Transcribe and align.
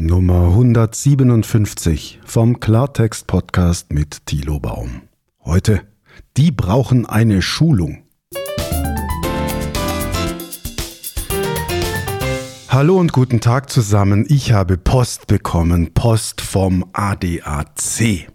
Nummer 0.00 0.46
157 0.46 2.20
vom 2.24 2.58
Klartext 2.58 3.26
Podcast 3.26 3.92
mit 3.92 4.24
Thilo 4.24 4.58
Baum. 4.58 5.02
Heute, 5.44 5.82
die 6.38 6.50
brauchen 6.50 7.04
eine 7.04 7.42
Schulung. 7.42 8.04
Hallo 12.68 12.98
und 12.98 13.12
guten 13.12 13.42
Tag 13.42 13.68
zusammen. 13.68 14.24
Ich 14.26 14.52
habe 14.52 14.78
Post 14.78 15.26
bekommen, 15.26 15.92
Post 15.92 16.40
vom 16.40 16.86
ADAC. 16.94 18.28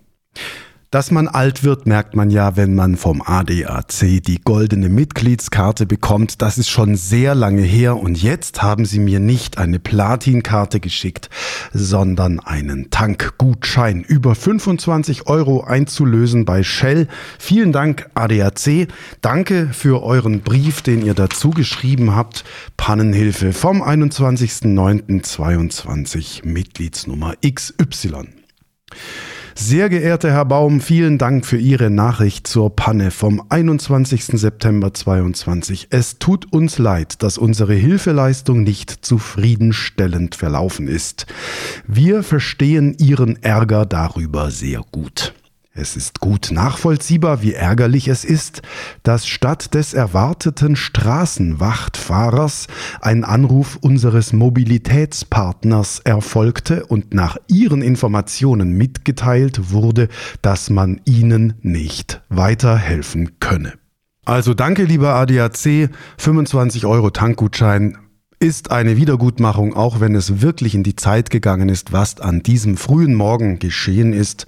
Dass 0.96 1.12
man 1.12 1.28
alt 1.28 1.66
wird, 1.66 1.86
merkt 1.88 2.16
man 2.16 2.30
ja, 2.30 2.56
wenn 2.56 2.74
man 2.74 2.96
vom 2.96 3.22
ADAC 3.22 4.24
die 4.24 4.40
goldene 4.42 4.88
Mitgliedskarte 4.88 5.86
bekommt. 5.86 6.42
Das 6.42 6.58
ist 6.58 6.70
schon 6.70 6.96
sehr 6.96 7.36
lange 7.36 7.64
her 7.64 7.98
und 7.98 8.24
jetzt 8.24 8.64
haben 8.64 8.86
sie 8.86 9.00
mir 9.00 9.20
nicht 9.20 9.58
eine 9.58 9.80
Platinkarte 9.80 10.80
geschickt, 10.80 11.30
sondern 11.74 12.40
einen 12.40 12.92
Tankgutschein 12.92 14.04
über 14.04 14.36
25 14.36 15.28
Euro 15.28 15.66
einzulösen 15.66 16.46
bei 16.46 16.64
Shell. 16.64 17.10
Vielen 17.40 17.74
Dank 17.74 18.10
ADAC. 18.14 18.88
Danke 19.20 19.68
für 19.74 20.02
euren 20.02 20.44
Brief, 20.44 20.82
den 20.82 21.06
ihr 21.06 21.14
dazu 21.14 21.50
geschrieben 21.50 22.16
habt. 22.16 22.46
Pannenhilfe 22.78 23.52
vom 23.52 23.84
21.09.22 23.84 26.48
Mitgliedsnummer 26.48 27.34
XY. 27.46 28.30
Sehr 29.58 29.88
geehrter 29.88 30.32
Herr 30.32 30.44
Baum, 30.44 30.82
vielen 30.82 31.18
Dank 31.18 31.46
für 31.46 31.58
Ihre 31.58 31.90
Nachricht 31.90 32.46
zur 32.46 32.76
Panne 32.76 33.10
vom 33.10 33.42
21. 33.48 34.26
September 34.26 34.94
22. 34.94 35.88
Es 35.92 36.20
tut 36.20 36.52
uns 36.52 36.78
leid, 36.78 37.24
dass 37.24 37.38
unsere 37.38 37.74
Hilfeleistung 37.74 38.64
nicht 38.64 38.92
zufriedenstellend 39.06 40.36
verlaufen 40.36 40.90
ist. 40.90 41.26
Wir 41.88 42.22
verstehen 42.22 42.98
Ihren 43.00 43.42
Ärger 43.42 43.86
darüber 43.86 44.52
sehr 44.52 44.82
gut. 44.92 45.34
Es 45.78 45.98
ist 45.98 46.22
gut 46.22 46.52
nachvollziehbar, 46.52 47.42
wie 47.42 47.52
ärgerlich 47.52 48.08
es 48.08 48.24
ist, 48.24 48.62
dass 49.04 49.28
statt 49.28 49.74
des 49.74 49.94
erwarteten 49.94 50.78
Straßenwachtfahrers 50.78 52.68
ein 53.02 53.26
Anruf 53.26 53.78
unseres 53.82 54.32
Mobilitätspartners 54.32 56.00
erfolgte 56.00 56.86
und 56.86 57.14
nach 57.14 57.36
ihren 57.50 57.82
Informationen 57.82 58.72
mitgeteilt 58.72 59.72
wurde, 59.72 60.08
dass 60.42 60.70
man 60.70 61.02
ihnen 61.04 61.56
nicht 61.62 62.22
weiterhelfen 62.30 63.42
könne. 63.42 63.74
Also 64.24 64.54
danke, 64.54 64.86
lieber 64.86 65.16
ADAC, 65.16 65.90
25 66.18 66.86
Euro 66.86 67.10
Tankgutschein 67.10 67.98
ist 68.40 68.72
eine 68.72 68.98
Wiedergutmachung, 68.98 69.74
auch 69.74 70.00
wenn 70.00 70.14
es 70.14 70.42
wirklich 70.42 70.76
in 70.76 70.84
die 70.84 70.96
Zeit 70.96 71.30
gegangen 71.30 71.70
ist, 71.70 71.94
was 71.94 72.20
an 72.20 72.44
diesem 72.44 72.78
frühen 72.78 73.14
Morgen 73.14 73.60
geschehen 73.60 74.14
ist. 74.14 74.46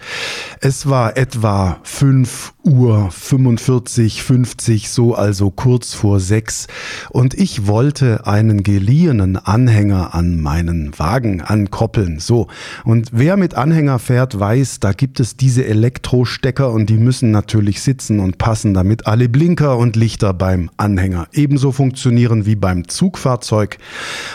Es 0.59 0.89
war 0.89 1.15
etwa 1.17 1.79
5 1.83 2.53
Uhr 2.63 3.09
45, 3.11 4.23
50, 4.23 4.89
so 4.89 5.15
also 5.15 5.51
kurz 5.51 5.93
vor 5.93 6.19
sechs 6.19 6.67
und 7.09 7.33
ich 7.33 7.65
wollte 7.65 8.27
einen 8.27 8.61
geliehenen 8.61 9.37
Anhänger 9.37 10.13
an 10.13 10.41
meinen 10.41 10.97
Wagen 10.99 11.41
ankoppeln. 11.41 12.19
So. 12.19 12.47
Und 12.83 13.09
wer 13.13 13.37
mit 13.37 13.55
Anhänger 13.55 13.99
fährt, 13.99 14.37
weiß, 14.37 14.81
da 14.81 14.91
gibt 14.91 15.21
es 15.21 15.37
diese 15.37 15.65
Elektrostecker 15.65 16.71
und 16.71 16.89
die 16.89 16.97
müssen 16.97 17.31
natürlich 17.31 17.81
sitzen 17.81 18.19
und 18.19 18.37
passen, 18.37 18.73
damit 18.73 19.07
alle 19.07 19.29
Blinker 19.29 19.77
und 19.77 19.95
Lichter 19.95 20.33
beim 20.33 20.69
Anhänger 20.75 21.27
ebenso 21.31 21.71
funktionieren 21.71 22.45
wie 22.45 22.55
beim 22.55 22.87
Zugfahrzeug. 22.87 23.77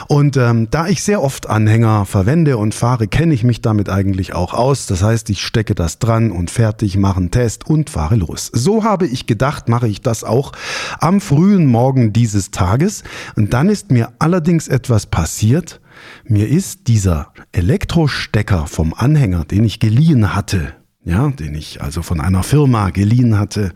Und 0.08 0.36
ähm, 0.36 0.68
da 0.70 0.88
ich 0.88 1.02
sehr 1.02 1.22
oft 1.22 1.48
Anhänger 1.48 2.06
verwende 2.06 2.56
und 2.56 2.74
fahre, 2.74 3.08
kenne 3.08 3.34
ich 3.34 3.44
mich 3.44 3.60
damit 3.60 3.88
eigentlich 3.88 4.34
auch 4.34 4.54
aus. 4.54 4.86
Das 4.86 5.02
heißt, 5.02 5.30
ich 5.30 5.42
stecke 5.42 5.74
das 5.74 5.98
dran 5.98 6.30
und 6.30 6.50
fertig, 6.50 6.96
mache 6.96 7.18
einen 7.18 7.30
Test 7.30 7.66
und 7.66 7.90
fahre 7.90 8.16
los. 8.16 8.50
So 8.52 8.84
habe 8.84 9.06
ich 9.06 9.26
gedacht, 9.26 9.68
mache 9.68 9.88
ich 9.88 10.00
das 10.00 10.24
auch 10.24 10.52
am 11.00 11.20
frühen 11.20 11.66
Morgen 11.66 12.12
dieses 12.12 12.50
Tages. 12.50 13.04
Und 13.36 13.52
dann 13.52 13.68
ist 13.68 13.90
mir 13.90 14.12
allerdings 14.18 14.68
etwas 14.68 15.06
passiert. 15.06 15.80
Mir 16.24 16.48
ist 16.48 16.88
dieser 16.88 17.32
Elektrostecker 17.52 18.66
vom 18.66 18.94
Anhänger, 18.94 19.44
den 19.44 19.64
ich 19.64 19.78
geliehen 19.78 20.34
hatte, 20.34 20.74
ja, 21.04 21.28
den 21.30 21.54
ich 21.56 21.82
also 21.82 22.02
von 22.02 22.20
einer 22.20 22.44
Firma 22.44 22.90
geliehen 22.90 23.36
hatte. 23.36 23.72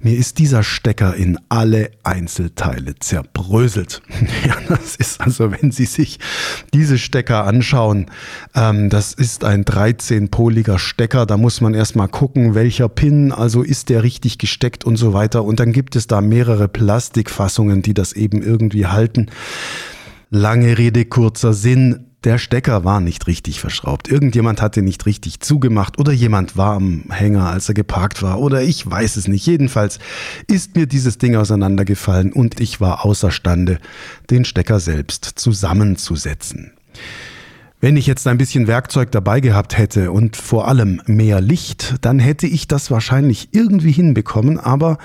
Mir 0.00 0.16
ist 0.16 0.38
dieser 0.38 0.62
Stecker 0.62 1.14
in 1.14 1.38
alle 1.48 1.90
Einzelteile 2.02 2.94
zerbröselt. 2.98 4.02
Ja, 4.46 4.56
das 4.68 4.96
ist 4.96 5.20
also, 5.20 5.52
wenn 5.52 5.70
Sie 5.70 5.84
sich 5.84 6.18
diese 6.72 6.98
Stecker 6.98 7.44
anschauen, 7.44 8.06
ähm, 8.54 8.88
das 8.88 9.12
ist 9.12 9.44
ein 9.44 9.64
13-poliger 9.64 10.78
Stecker. 10.78 11.26
Da 11.26 11.36
muss 11.36 11.60
man 11.60 11.74
erstmal 11.74 12.08
gucken, 12.08 12.54
welcher 12.54 12.88
Pin, 12.88 13.32
also 13.32 13.62
ist 13.62 13.90
der 13.90 14.02
richtig 14.02 14.38
gesteckt 14.38 14.84
und 14.84 14.96
so 14.96 15.12
weiter. 15.12 15.44
Und 15.44 15.60
dann 15.60 15.72
gibt 15.72 15.94
es 15.96 16.06
da 16.06 16.20
mehrere 16.20 16.68
Plastikfassungen, 16.68 17.82
die 17.82 17.92
das 17.92 18.12
eben 18.12 18.42
irgendwie 18.42 18.86
halten. 18.86 19.26
Lange 20.30 20.78
Rede, 20.78 21.04
kurzer 21.04 21.52
Sinn 21.52 22.09
der 22.24 22.36
Stecker 22.38 22.84
war 22.84 23.00
nicht 23.00 23.26
richtig 23.26 23.60
verschraubt. 23.60 24.08
Irgendjemand 24.08 24.60
hatte 24.60 24.82
nicht 24.82 25.06
richtig 25.06 25.40
zugemacht 25.40 25.98
oder 25.98 26.12
jemand 26.12 26.56
war 26.56 26.74
am 26.74 27.04
Hänger, 27.10 27.48
als 27.48 27.68
er 27.68 27.74
geparkt 27.74 28.22
war 28.22 28.40
oder 28.40 28.62
ich 28.62 28.88
weiß 28.88 29.16
es 29.16 29.26
nicht. 29.26 29.46
Jedenfalls 29.46 29.98
ist 30.46 30.76
mir 30.76 30.86
dieses 30.86 31.18
Ding 31.18 31.36
auseinandergefallen 31.36 32.32
und 32.32 32.60
ich 32.60 32.80
war 32.80 33.04
außerstande, 33.04 33.78
den 34.28 34.44
Stecker 34.44 34.80
selbst 34.80 35.24
zusammenzusetzen. 35.24 36.72
Wenn 37.82 37.96
ich 37.96 38.06
jetzt 38.06 38.26
ein 38.26 38.36
bisschen 38.36 38.66
Werkzeug 38.66 39.10
dabei 39.10 39.40
gehabt 39.40 39.78
hätte 39.78 40.12
und 40.12 40.36
vor 40.36 40.68
allem 40.68 41.00
mehr 41.06 41.40
Licht, 41.40 41.94
dann 42.02 42.18
hätte 42.18 42.46
ich 42.46 42.68
das 42.68 42.90
wahrscheinlich 42.90 43.48
irgendwie 43.52 43.92
hinbekommen, 43.92 44.60
aber 44.60 44.98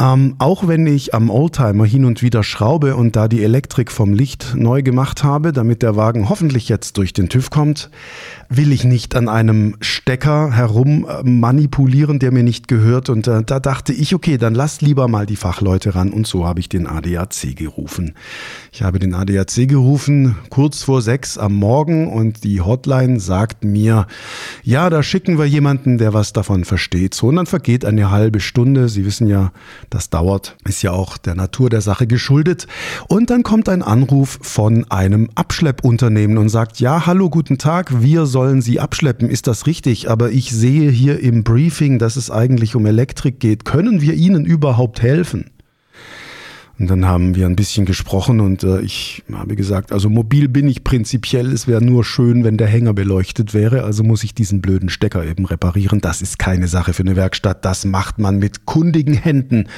ähm, 0.00 0.34
auch 0.38 0.66
wenn 0.66 0.86
ich 0.86 1.14
am 1.14 1.30
Oldtimer 1.30 1.84
hin 1.84 2.04
und 2.04 2.22
wieder 2.22 2.42
schraube 2.42 2.96
und 2.96 3.14
da 3.14 3.28
die 3.28 3.44
Elektrik 3.44 3.92
vom 3.92 4.12
Licht 4.12 4.54
neu 4.56 4.82
gemacht 4.82 5.22
habe, 5.22 5.52
damit 5.52 5.82
der 5.82 5.94
Wagen 5.94 6.28
hoffentlich 6.28 6.68
jetzt 6.68 6.96
durch 6.98 7.12
den 7.12 7.28
TÜV 7.28 7.50
kommt, 7.50 7.90
will 8.48 8.72
ich 8.72 8.84
nicht 8.84 9.14
an 9.14 9.28
einem 9.28 9.76
Stecker 9.80 10.52
herum 10.52 11.06
äh, 11.08 11.22
manipulieren, 11.22 12.18
der 12.18 12.32
mir 12.32 12.42
nicht 12.42 12.66
gehört. 12.66 13.08
Und 13.08 13.28
äh, 13.28 13.42
da 13.44 13.60
dachte 13.60 13.92
ich, 13.92 14.14
okay, 14.14 14.36
dann 14.36 14.54
lass 14.54 14.80
lieber 14.80 15.06
mal 15.06 15.26
die 15.26 15.36
Fachleute 15.36 15.94
ran. 15.94 16.12
Und 16.12 16.26
so 16.26 16.46
habe 16.46 16.60
ich 16.60 16.68
den 16.68 16.86
ADAC 16.86 17.54
gerufen. 17.56 18.14
Ich 18.72 18.82
habe 18.82 18.98
den 18.98 19.14
ADAC 19.14 19.68
gerufen 19.68 20.36
kurz 20.50 20.82
vor 20.82 21.02
sechs 21.02 21.38
am 21.38 21.54
Morgen 21.54 22.12
und 22.12 22.44
die 22.44 22.60
Hotline 22.60 23.20
sagt 23.20 23.64
mir, 23.64 24.06
ja, 24.62 24.90
da 24.90 25.02
schicken 25.02 25.38
wir 25.38 25.46
jemanden, 25.46 25.98
der 25.98 26.12
was 26.12 26.32
davon 26.32 26.64
versteht. 26.64 27.14
So, 27.14 27.28
und 27.28 27.36
dann 27.36 27.46
vergeht 27.46 27.84
eine 27.84 28.10
halbe 28.10 28.40
Stunde. 28.40 28.88
Sie 28.88 29.04
wissen 29.04 29.28
ja, 29.28 29.52
das 29.90 30.10
dauert, 30.10 30.56
ist 30.64 30.82
ja 30.82 30.92
auch 30.92 31.18
der 31.18 31.34
Natur 31.34 31.70
der 31.70 31.80
Sache 31.80 32.06
geschuldet. 32.06 32.66
Und 33.08 33.30
dann 33.30 33.42
kommt 33.42 33.68
ein 33.68 33.82
Anruf 33.82 34.38
von 34.42 34.90
einem 34.90 35.30
Abschleppunternehmen 35.34 36.38
und 36.38 36.48
sagt, 36.48 36.80
ja, 36.80 37.06
hallo, 37.06 37.30
guten 37.30 37.58
Tag, 37.58 38.02
wir 38.02 38.26
sollen 38.26 38.62
Sie 38.62 38.80
abschleppen. 38.80 39.28
Ist 39.28 39.46
das 39.46 39.66
richtig? 39.66 40.10
Aber 40.10 40.30
ich 40.30 40.50
sehe 40.50 40.90
hier 40.90 41.20
im 41.20 41.44
Briefing, 41.44 41.98
dass 41.98 42.16
es 42.16 42.30
eigentlich 42.30 42.74
um 42.76 42.86
Elektrik 42.86 43.40
geht. 43.40 43.64
Können 43.64 44.00
wir 44.00 44.14
Ihnen 44.14 44.44
überhaupt 44.44 45.02
helfen? 45.02 45.50
Und 46.78 46.90
dann 46.90 47.06
haben 47.06 47.36
wir 47.36 47.46
ein 47.46 47.54
bisschen 47.54 47.86
gesprochen 47.86 48.40
und 48.40 48.64
äh, 48.64 48.80
ich 48.80 49.22
habe 49.32 49.54
gesagt, 49.54 49.92
also 49.92 50.10
mobil 50.10 50.48
bin 50.48 50.66
ich 50.66 50.82
prinzipiell, 50.82 51.52
es 51.52 51.68
wäre 51.68 51.80
nur 51.80 52.04
schön, 52.04 52.42
wenn 52.42 52.56
der 52.56 52.66
Hänger 52.66 52.92
beleuchtet 52.94 53.54
wäre, 53.54 53.84
also 53.84 54.02
muss 54.02 54.24
ich 54.24 54.34
diesen 54.34 54.60
blöden 54.60 54.88
Stecker 54.88 55.24
eben 55.24 55.44
reparieren. 55.44 56.00
Das 56.00 56.20
ist 56.20 56.40
keine 56.40 56.66
Sache 56.66 56.92
für 56.92 57.04
eine 57.04 57.14
Werkstatt, 57.14 57.64
das 57.64 57.84
macht 57.84 58.18
man 58.18 58.38
mit 58.38 58.66
kundigen 58.66 59.14
Händen 59.14 59.68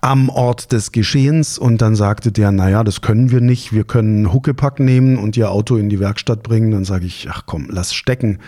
am 0.00 0.30
Ort 0.30 0.72
des 0.72 0.90
Geschehens. 0.90 1.58
Und 1.58 1.80
dann 1.80 1.94
sagte 1.94 2.32
der, 2.32 2.50
naja, 2.50 2.82
das 2.82 3.02
können 3.02 3.30
wir 3.30 3.40
nicht, 3.40 3.72
wir 3.72 3.84
können 3.84 4.32
Huckepack 4.32 4.80
nehmen 4.80 5.18
und 5.18 5.36
ihr 5.36 5.48
Auto 5.48 5.76
in 5.76 5.90
die 5.90 6.00
Werkstatt 6.00 6.42
bringen. 6.42 6.72
Dann 6.72 6.84
sage 6.84 7.06
ich, 7.06 7.28
ach 7.30 7.42
komm, 7.46 7.68
lass 7.70 7.94
stecken, 7.94 8.38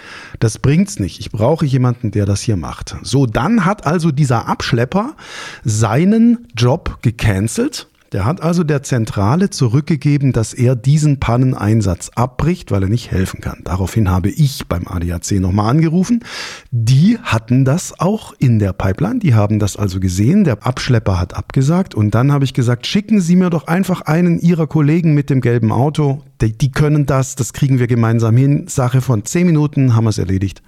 das 0.41 0.59
bringt's 0.59 0.99
nicht. 0.99 1.21
Ich 1.21 1.31
brauche 1.31 1.65
jemanden, 1.65 2.11
der 2.11 2.27
das 2.27 2.41
hier 2.41 2.57
macht. 2.57 2.97
So, 3.03 3.27
dann 3.27 3.65
hat 3.65 3.87
also 3.87 4.11
dieser 4.11 4.49
Abschlepper 4.49 5.15
seinen 5.63 6.49
Job 6.57 6.99
gecancelt 7.03 7.85
der 8.15 8.25
hat 8.25 8.41
also 8.41 8.63
der 8.63 8.85
Zentrale 8.85 9.51
zurückgegeben, 9.51 10.33
dass 10.33 10.55
er 10.55 10.77
diesen 10.77 11.19
Panneneinsatz 11.19 12.13
abbricht, 12.15 12.71
weil 12.71 12.85
er 12.85 12.89
nicht 12.89 13.11
helfen 13.11 13.41
kann. 13.41 13.59
Daraufhin 13.65 14.09
habe 14.09 14.31
ich 14.31 14.69
beim 14.69 14.87
ADAC 14.87 15.33
nochmal 15.41 15.69
angerufen. 15.69 16.21
Die 16.71 17.19
hatten 17.21 17.65
das 17.65 17.99
auch 17.99 18.33
in 18.39 18.61
der 18.61 18.73
Pipeline. 18.73 19.19
Die 19.19 19.35
haben 19.35 19.59
das 19.59 19.77
also 19.77 19.99
gesehen. 19.99 20.45
Der 20.45 20.65
Abschlepper 20.65 21.19
hat 21.19 21.35
abgesagt. 21.35 21.97
Und 21.97 22.15
dann 22.15 22.31
habe 22.31 22.45
ich 22.45 22.55
gesagt, 22.55 22.87
schicken 22.87 23.21
Sie 23.21 23.35
mir 23.35 23.51
doch 23.51 23.67
einfach 23.67 24.03
einen 24.03 24.39
Ihrer 24.39 24.69
Kollegen 24.69 25.15
mit 25.15 25.29
dem 25.29 25.41
gelben 25.41 25.73
Auto. 25.73 26.23
Die, 26.41 26.57
die 26.57 26.71
können 26.71 27.07
das. 27.07 27.35
Das 27.35 27.53
kriegen 27.53 27.81
wir 27.81 27.89
gemeinsam 27.89 28.37
hin. 28.37 28.69
Sache 28.69 29.01
von 29.01 29.25
zehn 29.25 29.45
Minuten 29.45 29.97
haben 29.97 30.05
wir 30.05 30.11
es 30.11 30.19
erledigt. 30.19 30.63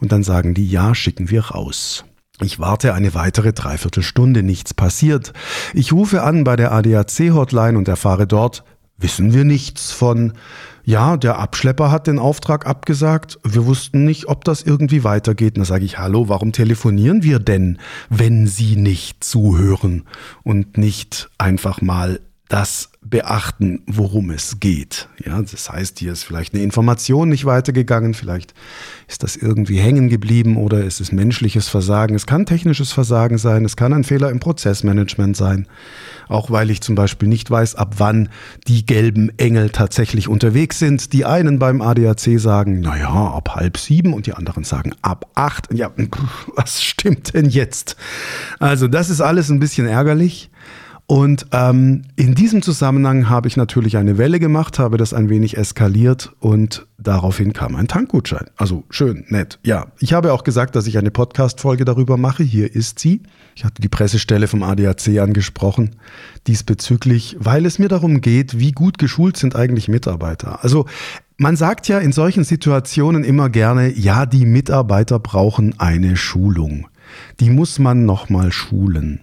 Und 0.00 0.12
dann 0.12 0.22
sagen 0.22 0.52
die, 0.52 0.68
ja, 0.68 0.94
schicken 0.94 1.30
wir 1.30 1.46
raus. 1.46 2.04
Ich 2.42 2.58
warte 2.58 2.94
eine 2.94 3.14
weitere 3.14 3.52
Dreiviertelstunde, 3.52 4.42
nichts 4.42 4.72
passiert. 4.72 5.32
Ich 5.74 5.92
rufe 5.92 6.22
an 6.22 6.44
bei 6.44 6.56
der 6.56 6.72
ADAC-Hotline 6.72 7.76
und 7.76 7.88
erfahre 7.88 8.26
dort, 8.26 8.64
wissen 8.96 9.32
wir 9.32 9.44
nichts 9.44 9.92
von. 9.92 10.32
ja, 10.84 11.16
der 11.16 11.38
Abschlepper 11.38 11.90
hat 11.90 12.06
den 12.06 12.18
Auftrag 12.18 12.66
abgesagt. 12.66 13.38
Wir 13.44 13.66
wussten 13.66 14.04
nicht, 14.04 14.28
ob 14.28 14.44
das 14.44 14.62
irgendwie 14.62 15.04
weitergeht. 15.04 15.56
Und 15.56 15.60
da 15.60 15.64
sage 15.66 15.84
ich, 15.84 15.98
hallo, 15.98 16.28
warum 16.28 16.52
telefonieren 16.52 17.22
wir 17.22 17.38
denn, 17.38 17.78
wenn 18.08 18.46
Sie 18.46 18.76
nicht 18.76 19.22
zuhören 19.22 20.04
und 20.42 20.78
nicht 20.78 21.30
einfach 21.38 21.80
mal 21.82 22.20
das 22.48 22.89
beachten, 23.02 23.82
worum 23.86 24.30
es 24.30 24.60
geht. 24.60 25.08
Ja, 25.24 25.40
das 25.40 25.70
heißt, 25.70 25.98
hier 25.98 26.12
ist 26.12 26.22
vielleicht 26.24 26.52
eine 26.52 26.62
Information 26.62 27.30
nicht 27.30 27.46
weitergegangen, 27.46 28.12
vielleicht 28.12 28.52
ist 29.08 29.22
das 29.22 29.36
irgendwie 29.36 29.78
hängen 29.78 30.10
geblieben 30.10 30.58
oder 30.58 30.84
ist 30.84 31.00
es 31.00 31.10
menschliches 31.10 31.68
Versagen. 31.68 32.14
Es 32.14 32.26
kann 32.26 32.44
technisches 32.44 32.92
Versagen 32.92 33.38
sein, 33.38 33.64
es 33.64 33.76
kann 33.76 33.94
ein 33.94 34.04
Fehler 34.04 34.30
im 34.30 34.38
Prozessmanagement 34.38 35.34
sein. 35.34 35.66
Auch 36.28 36.50
weil 36.50 36.70
ich 36.70 36.82
zum 36.82 36.94
Beispiel 36.94 37.28
nicht 37.28 37.50
weiß, 37.50 37.74
ab 37.74 37.94
wann 37.96 38.28
die 38.68 38.84
gelben 38.84 39.32
Engel 39.38 39.70
tatsächlich 39.70 40.28
unterwegs 40.28 40.78
sind. 40.78 41.14
Die 41.14 41.24
einen 41.24 41.58
beim 41.58 41.80
ADAC 41.80 42.38
sagen, 42.38 42.80
naja, 42.80 43.08
ab 43.08 43.54
halb 43.54 43.78
sieben 43.78 44.12
und 44.12 44.26
die 44.26 44.34
anderen 44.34 44.62
sagen 44.62 44.92
ab 45.00 45.30
acht. 45.34 45.72
Ja, 45.72 45.90
was 46.54 46.82
stimmt 46.82 47.32
denn 47.32 47.48
jetzt? 47.48 47.96
Also 48.58 48.88
das 48.88 49.08
ist 49.08 49.22
alles 49.22 49.48
ein 49.48 49.58
bisschen 49.58 49.86
ärgerlich. 49.86 50.50
Und 51.10 51.46
ähm, 51.50 52.02
in 52.14 52.36
diesem 52.36 52.62
Zusammenhang 52.62 53.28
habe 53.28 53.48
ich 53.48 53.56
natürlich 53.56 53.96
eine 53.96 54.16
Welle 54.16 54.38
gemacht, 54.38 54.78
habe 54.78 54.96
das 54.96 55.12
ein 55.12 55.28
wenig 55.28 55.56
eskaliert 55.56 56.30
und 56.38 56.86
daraufhin 56.98 57.52
kam 57.52 57.74
ein 57.74 57.88
Tankgutschein. 57.88 58.46
Also 58.54 58.84
schön, 58.90 59.24
nett. 59.26 59.58
Ja, 59.64 59.88
ich 59.98 60.12
habe 60.12 60.32
auch 60.32 60.44
gesagt, 60.44 60.76
dass 60.76 60.86
ich 60.86 60.98
eine 60.98 61.10
Podcast-Folge 61.10 61.84
darüber 61.84 62.16
mache. 62.16 62.44
Hier 62.44 62.72
ist 62.72 63.00
sie. 63.00 63.24
Ich 63.56 63.64
hatte 63.64 63.82
die 63.82 63.88
Pressestelle 63.88 64.46
vom 64.46 64.62
ADAC 64.62 65.18
angesprochen 65.18 65.96
diesbezüglich, 66.46 67.36
weil 67.40 67.66
es 67.66 67.80
mir 67.80 67.88
darum 67.88 68.20
geht, 68.20 68.60
wie 68.60 68.70
gut 68.70 68.96
geschult 68.96 69.36
sind 69.36 69.56
eigentlich 69.56 69.88
Mitarbeiter. 69.88 70.62
Also 70.62 70.86
man 71.38 71.56
sagt 71.56 71.88
ja 71.88 71.98
in 71.98 72.12
solchen 72.12 72.44
Situationen 72.44 73.24
immer 73.24 73.50
gerne, 73.50 73.92
ja, 73.92 74.26
die 74.26 74.46
Mitarbeiter 74.46 75.18
brauchen 75.18 75.74
eine 75.80 76.16
Schulung. 76.16 76.86
Die 77.40 77.50
muss 77.50 77.80
man 77.80 78.04
nochmal 78.04 78.52
schulen. 78.52 79.22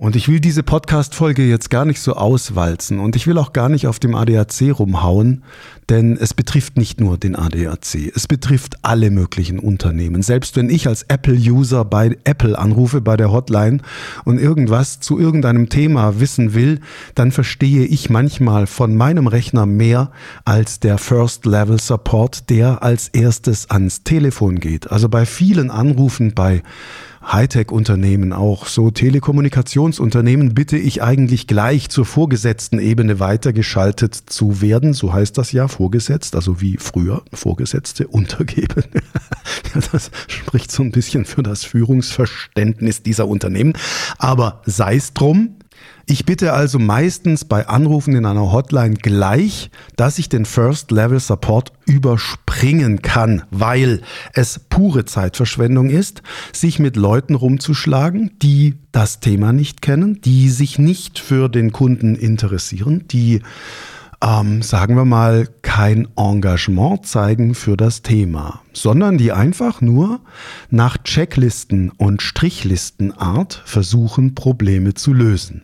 Und 0.00 0.14
ich 0.14 0.28
will 0.28 0.38
diese 0.38 0.62
Podcast-Folge 0.62 1.44
jetzt 1.44 1.70
gar 1.70 1.84
nicht 1.84 2.00
so 2.00 2.14
auswalzen 2.14 3.00
und 3.00 3.16
ich 3.16 3.26
will 3.26 3.36
auch 3.36 3.52
gar 3.52 3.68
nicht 3.68 3.88
auf 3.88 3.98
dem 3.98 4.14
ADAC 4.14 4.78
rumhauen, 4.78 5.42
denn 5.88 6.16
es 6.16 6.34
betrifft 6.34 6.76
nicht 6.76 7.00
nur 7.00 7.18
den 7.18 7.34
ADAC, 7.34 8.12
es 8.14 8.28
betrifft 8.28 8.76
alle 8.82 9.10
möglichen 9.10 9.58
Unternehmen. 9.58 10.22
Selbst 10.22 10.54
wenn 10.54 10.70
ich 10.70 10.86
als 10.86 11.02
Apple-User 11.02 11.84
bei 11.84 12.16
Apple 12.22 12.56
anrufe 12.56 13.00
bei 13.00 13.16
der 13.16 13.32
Hotline 13.32 13.78
und 14.24 14.38
irgendwas 14.38 15.00
zu 15.00 15.18
irgendeinem 15.18 15.68
Thema 15.68 16.20
wissen 16.20 16.54
will, 16.54 16.78
dann 17.16 17.32
verstehe 17.32 17.84
ich 17.84 18.08
manchmal 18.08 18.68
von 18.68 18.96
meinem 18.96 19.26
Rechner 19.26 19.66
mehr 19.66 20.12
als 20.44 20.78
der 20.78 20.98
First-Level-Support, 20.98 22.50
der 22.50 22.84
als 22.84 23.08
erstes 23.08 23.68
ans 23.68 24.04
Telefon 24.04 24.60
geht. 24.60 24.92
Also 24.92 25.08
bei 25.08 25.26
vielen 25.26 25.72
Anrufen 25.72 26.34
bei 26.36 26.62
Hightech-Unternehmen, 27.30 28.32
auch 28.32 28.66
so 28.66 28.90
Telekommunikationsunternehmen, 28.90 30.54
bitte 30.54 30.78
ich 30.78 31.02
eigentlich 31.02 31.46
gleich 31.46 31.90
zur 31.90 32.06
vorgesetzten 32.06 32.78
Ebene 32.78 33.20
weitergeschaltet 33.20 34.14
zu 34.14 34.62
werden. 34.62 34.94
So 34.94 35.12
heißt 35.12 35.36
das 35.36 35.52
ja, 35.52 35.68
vorgesetzt, 35.68 36.34
also 36.34 36.60
wie 36.60 36.78
früher, 36.78 37.22
Vorgesetzte 37.32 38.08
untergeben. 38.08 38.84
das 39.92 40.10
spricht 40.26 40.72
so 40.72 40.82
ein 40.82 40.90
bisschen 40.90 41.26
für 41.26 41.42
das 41.42 41.64
Führungsverständnis 41.64 43.02
dieser 43.02 43.28
Unternehmen. 43.28 43.74
Aber 44.16 44.62
sei 44.64 44.96
es 44.96 45.12
drum, 45.12 45.57
ich 46.10 46.24
bitte 46.24 46.54
also 46.54 46.78
meistens 46.78 47.44
bei 47.44 47.68
Anrufen 47.68 48.14
in 48.14 48.24
einer 48.24 48.50
Hotline 48.50 48.94
gleich, 48.94 49.70
dass 49.96 50.18
ich 50.18 50.30
den 50.30 50.46
First 50.46 50.90
Level 50.90 51.20
Support 51.20 51.72
überspringen 51.84 53.02
kann, 53.02 53.42
weil 53.50 54.00
es 54.32 54.58
pure 54.70 55.04
Zeitverschwendung 55.04 55.90
ist, 55.90 56.22
sich 56.52 56.78
mit 56.78 56.96
Leuten 56.96 57.34
rumzuschlagen, 57.34 58.30
die 58.40 58.76
das 58.90 59.20
Thema 59.20 59.52
nicht 59.52 59.82
kennen, 59.82 60.22
die 60.22 60.48
sich 60.48 60.78
nicht 60.78 61.18
für 61.18 61.50
den 61.50 61.72
Kunden 61.72 62.14
interessieren, 62.14 63.04
die 63.08 63.42
ähm, 64.22 64.62
sagen 64.62 64.96
wir 64.96 65.04
mal, 65.04 65.48
kein 65.62 66.08
Engagement 66.16 67.06
zeigen 67.06 67.54
für 67.54 67.76
das 67.76 68.02
Thema, 68.02 68.62
sondern 68.72 69.18
die 69.18 69.32
einfach 69.32 69.80
nur 69.80 70.20
nach 70.70 70.98
Checklisten 70.98 71.90
und 71.90 72.22
Strichlistenart 72.22 73.62
versuchen, 73.64 74.34
Probleme 74.34 74.94
zu 74.94 75.12
lösen. 75.12 75.62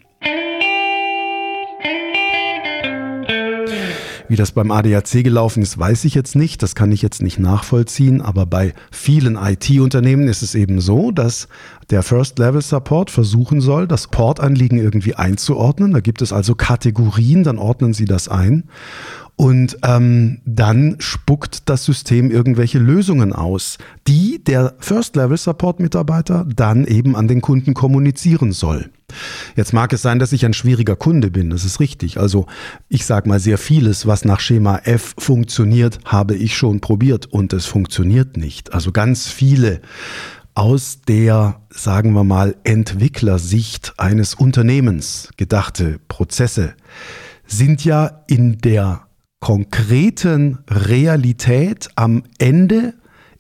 Wie 4.35 4.37
das 4.37 4.51
beim 4.51 4.73
ADAC 4.73 5.23
gelaufen 5.23 5.63
ist, 5.63 5.79
weiß 5.79 6.05
ich 6.07 6.17
jetzt 6.17 6.35
nicht. 6.35 6.61
Das 6.65 6.75
kann 6.75 6.91
ich 6.91 7.03
jetzt 7.03 7.23
nicht 7.23 7.39
nachvollziehen. 7.39 8.21
Aber 8.21 8.47
bei 8.47 8.75
vielen 8.91 9.37
IT-Unternehmen 9.37 10.27
ist 10.27 10.43
es 10.43 10.57
eben 10.57 10.81
so, 10.81 11.13
dass 11.13 11.47
der 11.91 12.03
First-Level-Support 12.03 13.13
versuchen 13.13 13.61
soll, 13.61 13.87
das 13.87 14.09
Portanliegen 14.09 14.77
irgendwie 14.77 15.15
einzuordnen. 15.15 15.93
Da 15.93 16.01
gibt 16.01 16.21
es 16.21 16.33
also 16.33 16.57
Kategorien, 16.57 17.45
dann 17.45 17.59
ordnen 17.59 17.95
sie 17.95 18.07
das 18.07 18.27
ein. 18.27 18.65
Und 19.37 19.79
ähm, 19.83 20.41
dann 20.45 20.97
spuckt 21.01 21.69
das 21.69 21.85
System 21.85 22.31
irgendwelche 22.31 22.79
Lösungen 22.79 23.33
aus, 23.33 23.79
die 24.07 24.43
der 24.45 24.75
First-Level-Support-Mitarbeiter 24.79 26.47
dann 26.55 26.85
eben 26.87 27.17
an 27.17 27.27
den 27.27 27.41
Kunden 27.41 27.75
kommunizieren 27.75 28.53
soll. 28.53 28.91
Jetzt 29.57 29.73
mag 29.73 29.93
es 29.93 30.03
sein, 30.03 30.19
dass 30.19 30.33
ich 30.33 30.45
ein 30.45 30.55
schwieriger 30.55 30.97
Kunde 30.97 31.31
bin, 31.31 31.51
das 31.51 31.65
ist 31.65 31.81
richtig. 31.81 32.19
Also 32.19 32.47
ich 32.89 33.05
sage 33.07 33.29
mal, 33.29 33.41
sehr 33.41 33.59
vieles, 33.59 34.07
was 34.07 34.25
nach 34.25 34.41
Schema 34.41 34.79
F 34.85 35.15
funktioniert, 35.19 35.99
habe 36.05 36.35
ich 36.37 36.57
schon 36.57 36.81
probiert 36.81 37.27
und 37.27 37.53
es 37.53 37.67
funktioniert 37.67 38.37
nicht. 38.37 38.73
Also 38.73 38.93
ganz 38.93 39.29
viele 39.29 39.81
aus 40.55 41.01
der, 41.07 41.61
sagen 41.71 42.13
wir 42.13 42.25
mal, 42.25 42.55
Entwicklersicht 42.63 43.95
eines 43.97 44.35
Unternehmens 44.35 45.31
gedachte 45.37 45.99
Prozesse 46.07 46.75
sind 47.47 47.85
ja 47.85 48.23
in 48.29 48.59
der 48.59 49.03
konkreten 49.45 50.61
Realität 50.71 51.91
am 51.97 52.23
Ende 52.39 52.95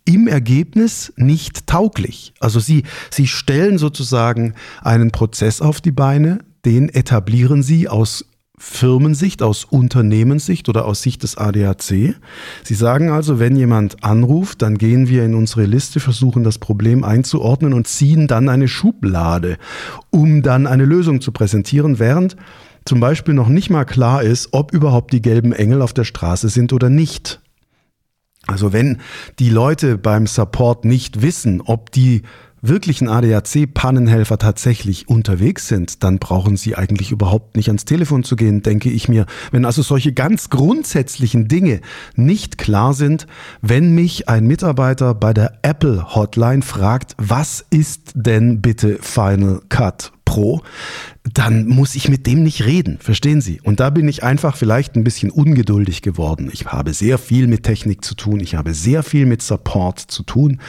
im 0.04 0.28
Ergebnis 0.28 1.14
nicht 1.16 1.66
tauglich. 1.66 2.34
Also 2.40 2.60
sie, 2.60 2.82
sie 3.10 3.26
stellen 3.26 3.78
sozusagen 3.78 4.52
einen 4.82 5.12
Prozess 5.12 5.62
auf 5.62 5.80
die 5.80 5.92
Beine, 5.92 6.40
den 6.66 6.90
etablieren 6.90 7.62
sie 7.62 7.88
aus 7.88 8.26
Firmensicht, 8.58 9.42
aus 9.42 9.64
Unternehmenssicht 9.64 10.68
oder 10.68 10.84
aus 10.84 11.00
Sicht 11.00 11.22
des 11.22 11.38
ADAC. 11.38 12.16
Sie 12.64 12.74
sagen 12.74 13.08
also, 13.08 13.38
wenn 13.38 13.56
jemand 13.56 14.04
anruft, 14.04 14.60
dann 14.60 14.76
gehen 14.76 15.08
wir 15.08 15.24
in 15.24 15.34
unsere 15.34 15.64
Liste, 15.64 16.00
versuchen 16.00 16.44
das 16.44 16.58
Problem 16.58 17.02
einzuordnen 17.02 17.72
und 17.72 17.88
ziehen 17.88 18.26
dann 18.26 18.50
eine 18.50 18.68
Schublade, 18.68 19.56
um 20.10 20.42
dann 20.42 20.66
eine 20.66 20.84
Lösung 20.84 21.22
zu 21.22 21.32
präsentieren, 21.32 21.98
während 21.98 22.36
zum 22.84 23.00
Beispiel 23.00 23.34
noch 23.34 23.48
nicht 23.48 23.70
mal 23.70 23.84
klar 23.84 24.22
ist, 24.22 24.48
ob 24.52 24.72
überhaupt 24.72 25.12
die 25.12 25.22
gelben 25.22 25.52
Engel 25.52 25.82
auf 25.82 25.92
der 25.92 26.04
Straße 26.04 26.48
sind 26.48 26.72
oder 26.72 26.90
nicht. 26.90 27.40
Also 28.46 28.72
wenn 28.72 29.00
die 29.38 29.48
Leute 29.48 29.96
beim 29.96 30.26
Support 30.26 30.84
nicht 30.84 31.22
wissen, 31.22 31.62
ob 31.62 31.90
die 31.92 32.22
wirklichen 32.66 33.08
ADAC-Pannenhelfer 33.08 34.38
tatsächlich 34.38 35.08
unterwegs 35.08 35.68
sind, 35.68 36.02
dann 36.02 36.18
brauchen 36.18 36.56
sie 36.56 36.76
eigentlich 36.76 37.12
überhaupt 37.12 37.56
nicht 37.56 37.68
ans 37.68 37.84
Telefon 37.84 38.24
zu 38.24 38.36
gehen, 38.36 38.62
denke 38.62 38.90
ich 38.90 39.08
mir. 39.08 39.26
Wenn 39.50 39.64
also 39.64 39.82
solche 39.82 40.12
ganz 40.12 40.48
grundsätzlichen 40.50 41.46
Dinge 41.48 41.80
nicht 42.16 42.56
klar 42.58 42.94
sind, 42.94 43.26
wenn 43.60 43.94
mich 43.94 44.28
ein 44.28 44.46
Mitarbeiter 44.46 45.14
bei 45.14 45.34
der 45.34 45.58
Apple 45.62 46.14
Hotline 46.14 46.62
fragt, 46.62 47.14
was 47.18 47.64
ist 47.70 48.12
denn 48.14 48.62
bitte 48.62 48.98
Final 49.00 49.60
Cut 49.68 50.13
Pro, 50.34 50.62
dann 51.32 51.68
muss 51.68 51.94
ich 51.94 52.08
mit 52.08 52.26
dem 52.26 52.42
nicht 52.42 52.64
reden, 52.64 52.98
verstehen 52.98 53.40
Sie? 53.40 53.60
Und 53.62 53.78
da 53.78 53.90
bin 53.90 54.08
ich 54.08 54.24
einfach 54.24 54.56
vielleicht 54.56 54.96
ein 54.96 55.04
bisschen 55.04 55.30
ungeduldig 55.30 56.02
geworden. 56.02 56.50
Ich 56.52 56.66
habe 56.66 56.92
sehr 56.92 57.18
viel 57.18 57.46
mit 57.46 57.62
Technik 57.62 58.04
zu 58.04 58.16
tun, 58.16 58.40
ich 58.40 58.56
habe 58.56 58.74
sehr 58.74 59.04
viel 59.04 59.26
mit 59.26 59.42
Support 59.42 60.00
zu 60.00 60.24
tun 60.24 60.60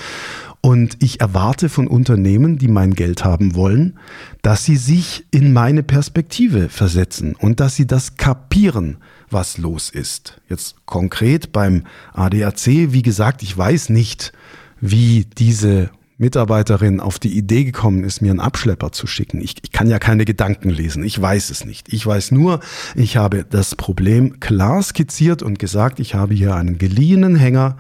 und 0.61 0.97
ich 1.01 1.19
erwarte 1.19 1.67
von 1.67 1.87
Unternehmen, 1.87 2.59
die 2.59 2.67
mein 2.67 2.93
Geld 2.93 3.25
haben 3.25 3.55
wollen, 3.55 3.97
dass 4.43 4.65
sie 4.65 4.77
sich 4.77 5.25
in 5.31 5.51
meine 5.51 5.81
Perspektive 5.81 6.69
versetzen 6.69 7.35
und 7.35 7.59
dass 7.59 7.75
sie 7.75 7.87
das 7.87 8.17
kapieren, 8.17 8.97
was 9.31 9.57
los 9.57 9.89
ist. 9.89 10.39
Jetzt 10.47 10.75
konkret 10.85 11.51
beim 11.51 11.85
ADAC, 12.13 12.67
wie 12.93 13.01
gesagt, 13.01 13.41
ich 13.41 13.57
weiß 13.57 13.89
nicht, 13.89 14.31
wie 14.79 15.25
diese 15.39 15.89
Mitarbeiterin 16.17 17.01
auf 17.01 17.19
die 17.19 17.37
Idee 17.37 17.65
gekommen 17.65 18.05
ist, 18.05 18.21
mir 18.21 18.31
einen 18.31 18.39
Abschlepper 18.39 18.93
zu 18.93 19.05
schicken. 19.05 19.41
Ich, 19.41 19.55
ich, 19.61 19.71
kann 19.73 19.89
ja 19.89 19.99
keine 19.99 20.23
Gedanken 20.23 20.69
lesen. 20.69 21.03
Ich 21.03 21.21
weiß 21.21 21.49
es 21.49 21.65
nicht. 21.65 21.91
Ich 21.91 22.05
weiß 22.05 22.31
nur, 22.31 22.61
ich 22.95 23.17
habe 23.17 23.45
das 23.49 23.75
Problem 23.75 24.39
klar 24.39 24.81
skizziert 24.81 25.43
und 25.43 25.59
gesagt, 25.59 25.99
ich 25.99 26.15
habe 26.15 26.33
hier 26.33 26.55
einen 26.55 26.77
geliehenen 26.77 27.35
Hänger, 27.35 27.77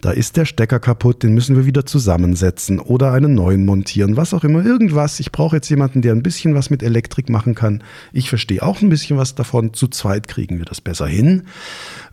da 0.00 0.10
ist 0.10 0.36
der 0.36 0.44
Stecker 0.44 0.78
kaputt, 0.78 1.22
den 1.22 1.34
müssen 1.34 1.56
wir 1.56 1.66
wieder 1.66 1.84
zusammensetzen 1.84 2.78
oder 2.78 3.12
einen 3.12 3.34
neuen 3.34 3.64
montieren, 3.64 4.16
was 4.16 4.32
auch 4.34 4.44
immer, 4.44 4.64
irgendwas. 4.64 5.18
Ich 5.20 5.32
brauche 5.32 5.56
jetzt 5.56 5.68
jemanden, 5.68 6.02
der 6.02 6.12
ein 6.12 6.22
bisschen 6.22 6.54
was 6.54 6.70
mit 6.70 6.82
Elektrik 6.82 7.28
machen 7.28 7.54
kann. 7.54 7.82
Ich 8.12 8.28
verstehe 8.28 8.62
auch 8.62 8.80
ein 8.80 8.88
bisschen 8.88 9.16
was 9.16 9.34
davon. 9.34 9.74
Zu 9.74 9.88
zweit 9.88 10.28
kriegen 10.28 10.58
wir 10.58 10.64
das 10.64 10.80
besser 10.80 11.06
hin. 11.06 11.44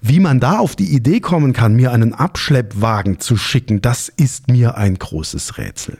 Wie 0.01 0.19
man 0.19 0.39
da 0.39 0.57
auf 0.57 0.75
die 0.75 0.93
Idee 0.95 1.19
kommen 1.19 1.53
kann, 1.53 1.75
mir 1.75 1.91
einen 1.91 2.13
Abschleppwagen 2.13 3.19
zu 3.19 3.37
schicken, 3.37 3.81
das 3.81 4.09
ist 4.09 4.49
mir 4.49 4.77
ein 4.77 4.95
großes 4.95 5.57
Rätsel. 5.57 5.97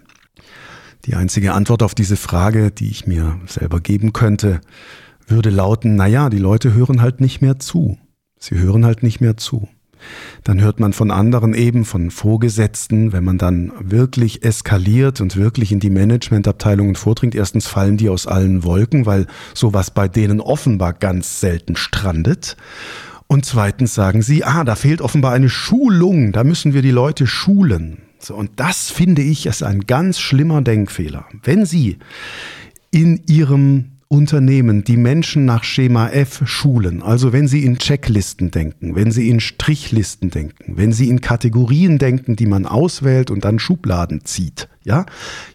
Die 1.06 1.16
einzige 1.16 1.54
Antwort 1.54 1.84
auf 1.84 1.94
diese 1.94 2.18
Frage, 2.18 2.72
die 2.72 2.90
ich 2.90 3.06
mir 3.06 3.40
selber 3.46 3.80
geben 3.80 4.12
könnte, 4.12 4.62
würde 5.28 5.52
lauten, 5.52 5.96
naja, 5.96 6.30
die 6.30 6.40
Leute 6.40 6.74
hören 6.74 7.02
halt 7.02 7.22
nicht 7.22 7.42
mehr 7.42 7.60
zu. 7.60 7.98
Sie 8.40 8.58
hören 8.58 8.86
halt 8.86 9.04
nicht 9.04 9.22
mehr 9.22 9.38
zu. 9.38 9.68
Dann 10.44 10.62
hört 10.62 10.80
man 10.80 10.94
von 10.94 11.12
anderen 11.12 11.54
eben, 11.54 11.86
von 11.86 12.12
Vorgesetzten, 12.12 13.12
wenn 13.12 13.24
man 13.24 13.38
dann 13.38 13.72
wirklich 13.80 14.44
eskaliert 14.44 15.22
und 15.22 15.36
wirklich 15.36 15.72
in 15.72 15.80
die 15.80 15.90
Managementabteilungen 15.90 16.96
vordringt. 16.96 17.36
Erstens 17.36 17.68
fallen 17.68 17.98
die 17.98 18.10
aus 18.10 18.28
allen 18.28 18.64
Wolken, 18.64 19.06
weil 19.06 19.28
sowas 19.54 19.92
bei 19.92 20.08
denen 20.08 20.42
offenbar 20.42 20.94
ganz 20.94 21.40
selten 21.40 21.76
strandet. 21.76 22.58
Und 23.28 23.46
zweitens 23.46 23.96
sagen 23.96 24.22
sie, 24.22 24.44
ah, 24.44 24.64
da 24.64 24.76
fehlt 24.76 25.02
offenbar 25.02 25.34
eine 25.34 25.50
Schulung, 25.50 26.32
da 26.32 26.44
müssen 26.44 26.74
wir 26.74 26.82
die 26.82 26.92
Leute 26.92 27.26
schulen. 27.26 27.98
So, 28.20 28.36
und 28.36 28.52
das 28.56 28.90
finde 28.90 29.22
ich 29.22 29.46
ist 29.46 29.64
ein 29.64 29.82
ganz 29.82 30.20
schlimmer 30.20 30.62
Denkfehler. 30.62 31.26
Wenn 31.44 31.66
Sie 31.66 31.98
in 32.92 33.22
Ihrem 33.28 33.95
Unternehmen 34.16 34.86
die 34.86 34.96
Menschen 34.96 35.44
nach 35.44 35.66
Schema 35.66 36.08
F 36.08 36.44
schulen, 36.46 37.04
also 37.04 37.34
wenn 37.34 37.50
sie 37.50 37.66
in 37.66 37.78
Checklisten 37.78 38.50
denken, 38.50 38.96
wenn 38.96 39.12
sie 39.12 39.30
in 39.30 39.42
Strichlisten 39.42 40.30
denken, 40.30 40.78
wenn 40.78 40.94
sie 40.94 41.10
in 41.10 41.20
Kategorien 41.20 41.98
denken, 41.98 42.38
die 42.38 42.46
man 42.46 42.66
auswählt 42.66 43.30
und 43.30 43.44
dann 43.44 43.60
Schubladen 43.60 44.24
zieht, 44.24 44.70
ja? 44.86 45.06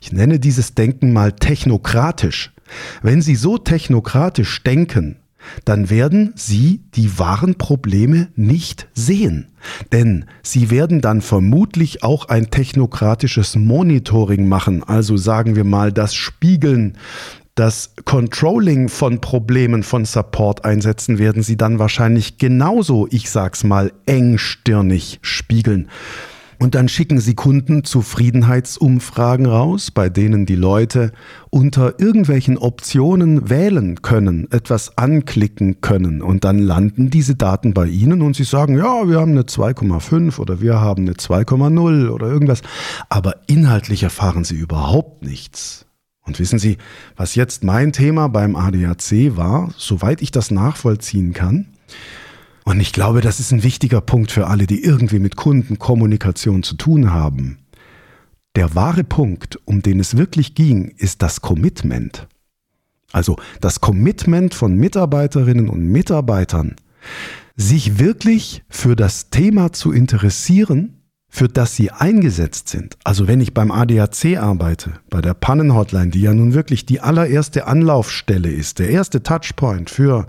Ich 0.02 0.12
nenne 0.12 0.38
dieses 0.38 0.74
Denken 0.74 1.14
mal 1.14 1.32
technokratisch. 1.32 2.52
Wenn 3.00 3.22
sie 3.22 3.34
so 3.34 3.56
technokratisch 3.56 4.62
denken, 4.62 5.16
dann 5.64 5.88
werden 5.88 6.34
sie 6.36 6.82
die 6.94 7.18
wahren 7.18 7.54
Probleme 7.56 8.28
nicht 8.36 8.88
sehen. 8.92 9.46
Denn 9.90 10.26
sie 10.42 10.70
werden 10.70 11.00
dann 11.00 11.22
vermutlich 11.22 12.02
auch 12.02 12.28
ein 12.28 12.50
technokratisches 12.50 13.56
Monitoring 13.56 14.48
machen, 14.48 14.84
also 14.84 15.16
sagen 15.16 15.56
wir 15.56 15.64
mal 15.64 15.92
das 15.92 16.14
Spiegeln 16.14 16.98
das 17.60 17.92
Controlling 18.06 18.88
von 18.88 19.20
Problemen 19.20 19.82
von 19.82 20.06
Support 20.06 20.64
einsetzen, 20.64 21.18
werden 21.18 21.42
sie 21.42 21.58
dann 21.58 21.78
wahrscheinlich 21.78 22.38
genauso, 22.38 23.06
ich 23.10 23.28
sag's 23.28 23.64
mal, 23.64 23.92
engstirnig 24.06 25.18
spiegeln. 25.20 25.90
Und 26.58 26.74
dann 26.74 26.88
schicken 26.88 27.20
sie 27.20 27.34
Kundenzufriedenheitsumfragen 27.34 29.44
raus, 29.44 29.90
bei 29.90 30.08
denen 30.08 30.46
die 30.46 30.56
Leute 30.56 31.12
unter 31.50 32.00
irgendwelchen 32.00 32.56
Optionen 32.56 33.50
wählen 33.50 34.00
können, 34.00 34.50
etwas 34.50 34.96
anklicken 34.96 35.82
können. 35.82 36.22
Und 36.22 36.44
dann 36.44 36.60
landen 36.60 37.10
diese 37.10 37.34
Daten 37.34 37.74
bei 37.74 37.88
ihnen 37.88 38.22
und 38.22 38.36
sie 38.36 38.44
sagen, 38.44 38.78
ja, 38.78 39.06
wir 39.06 39.20
haben 39.20 39.32
eine 39.32 39.42
2,5 39.42 40.38
oder 40.38 40.62
wir 40.62 40.80
haben 40.80 41.02
eine 41.02 41.12
2,0 41.12 42.08
oder 42.08 42.26
irgendwas. 42.26 42.62
Aber 43.10 43.34
inhaltlich 43.48 44.02
erfahren 44.02 44.44
sie 44.44 44.56
überhaupt 44.56 45.22
nichts. 45.22 45.84
Und 46.30 46.38
wissen 46.38 46.60
Sie, 46.60 46.78
was 47.16 47.34
jetzt 47.34 47.64
mein 47.64 47.92
Thema 47.92 48.28
beim 48.28 48.54
ADAC 48.54 49.36
war, 49.36 49.74
soweit 49.76 50.22
ich 50.22 50.30
das 50.30 50.52
nachvollziehen 50.52 51.32
kann? 51.32 51.66
Und 52.62 52.78
ich 52.78 52.92
glaube, 52.92 53.20
das 53.20 53.40
ist 53.40 53.50
ein 53.50 53.64
wichtiger 53.64 54.00
Punkt 54.00 54.30
für 54.30 54.46
alle, 54.46 54.68
die 54.68 54.84
irgendwie 54.84 55.18
mit 55.18 55.34
Kundenkommunikation 55.34 56.62
zu 56.62 56.76
tun 56.76 57.12
haben. 57.12 57.58
Der 58.54 58.76
wahre 58.76 59.02
Punkt, 59.02 59.58
um 59.64 59.82
den 59.82 59.98
es 59.98 60.16
wirklich 60.16 60.54
ging, 60.54 60.94
ist 60.98 61.20
das 61.20 61.40
Commitment. 61.40 62.28
Also 63.10 63.34
das 63.60 63.80
Commitment 63.80 64.54
von 64.54 64.76
Mitarbeiterinnen 64.76 65.68
und 65.68 65.84
Mitarbeitern, 65.84 66.76
sich 67.56 67.98
wirklich 67.98 68.62
für 68.68 68.94
das 68.94 69.30
Thema 69.30 69.72
zu 69.72 69.90
interessieren 69.90 70.99
für 71.30 71.48
das 71.48 71.76
sie 71.76 71.90
eingesetzt 71.92 72.68
sind. 72.68 72.96
Also 73.04 73.28
wenn 73.28 73.40
ich 73.40 73.54
beim 73.54 73.70
ADAC 73.70 74.36
arbeite, 74.36 74.94
bei 75.08 75.22
der 75.22 75.34
Pannenhotline, 75.34 76.10
die 76.10 76.22
ja 76.22 76.34
nun 76.34 76.54
wirklich 76.54 76.84
die 76.84 77.00
allererste 77.00 77.66
Anlaufstelle 77.66 78.50
ist, 78.50 78.80
der 78.80 78.90
erste 78.90 79.22
Touchpoint 79.22 79.88
für 79.88 80.26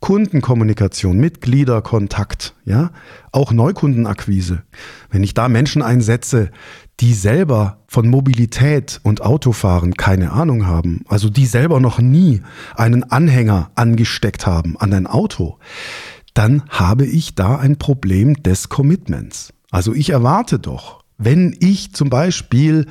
Kundenkommunikation, 0.00 1.16
Mitgliederkontakt, 1.16 2.54
ja, 2.64 2.90
auch 3.30 3.52
Neukundenakquise. 3.52 4.62
Wenn 5.10 5.22
ich 5.22 5.32
da 5.32 5.48
Menschen 5.48 5.80
einsetze, 5.80 6.50
die 7.00 7.14
selber 7.14 7.78
von 7.86 8.08
Mobilität 8.08 9.00
und 9.04 9.22
Autofahren 9.22 9.94
keine 9.94 10.32
Ahnung 10.32 10.66
haben, 10.66 11.04
also 11.08 11.30
die 11.30 11.46
selber 11.46 11.80
noch 11.80 12.00
nie 12.00 12.42
einen 12.74 13.04
Anhänger 13.04 13.70
angesteckt 13.76 14.44
haben 14.44 14.76
an 14.76 14.92
ein 14.92 15.06
Auto, 15.06 15.58
dann 16.34 16.64
habe 16.68 17.06
ich 17.06 17.36
da 17.36 17.56
ein 17.56 17.78
Problem 17.78 18.42
des 18.42 18.68
Commitments. 18.68 19.52
Also 19.72 19.94
ich 19.94 20.10
erwarte 20.10 20.60
doch, 20.60 21.02
wenn 21.18 21.56
ich 21.58 21.92
zum 21.92 22.10
Beispiel 22.10 22.86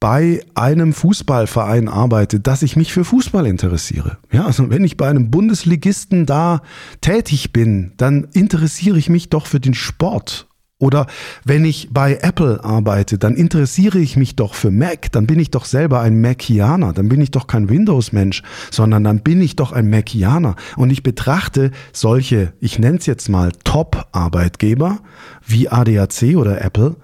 bei 0.00 0.44
einem 0.54 0.92
Fußballverein 0.92 1.88
arbeite, 1.88 2.38
dass 2.38 2.62
ich 2.62 2.76
mich 2.76 2.92
für 2.92 3.04
Fußball 3.04 3.46
interessiere. 3.46 4.18
Ja, 4.30 4.46
also 4.46 4.70
wenn 4.70 4.84
ich 4.84 4.96
bei 4.96 5.08
einem 5.08 5.30
Bundesligisten 5.30 6.26
da 6.26 6.62
tätig 7.00 7.52
bin, 7.52 7.92
dann 7.96 8.28
interessiere 8.32 8.98
ich 8.98 9.08
mich 9.08 9.30
doch 9.30 9.46
für 9.46 9.58
den 9.58 9.74
Sport 9.74 10.46
oder 10.78 11.06
wenn 11.44 11.64
ich 11.64 11.88
bei 11.90 12.18
Apple 12.20 12.62
arbeite, 12.62 13.16
dann 13.16 13.34
interessiere 13.34 13.98
ich 13.98 14.16
mich 14.16 14.36
doch 14.36 14.52
für 14.52 14.70
Mac, 14.70 15.10
dann 15.10 15.26
bin 15.26 15.40
ich 15.40 15.50
doch 15.50 15.64
selber 15.64 16.00
ein 16.00 16.20
Macianer, 16.20 16.92
dann 16.92 17.08
bin 17.08 17.22
ich 17.22 17.30
doch 17.30 17.46
kein 17.46 17.70
Windows-Mensch, 17.70 18.42
sondern 18.70 19.02
dann 19.02 19.22
bin 19.22 19.40
ich 19.40 19.56
doch 19.56 19.72
ein 19.72 19.88
Macianer. 19.88 20.54
Und 20.76 20.90
ich 20.90 21.02
betrachte 21.02 21.70
solche, 21.92 22.52
ich 22.60 22.78
nenne 22.78 22.98
es 22.98 23.06
jetzt 23.06 23.30
mal 23.30 23.52
Top-Arbeitgeber 23.64 24.98
wie 25.46 25.70
ADAC 25.70 26.36
oder 26.36 26.62
Apple, 26.62 26.96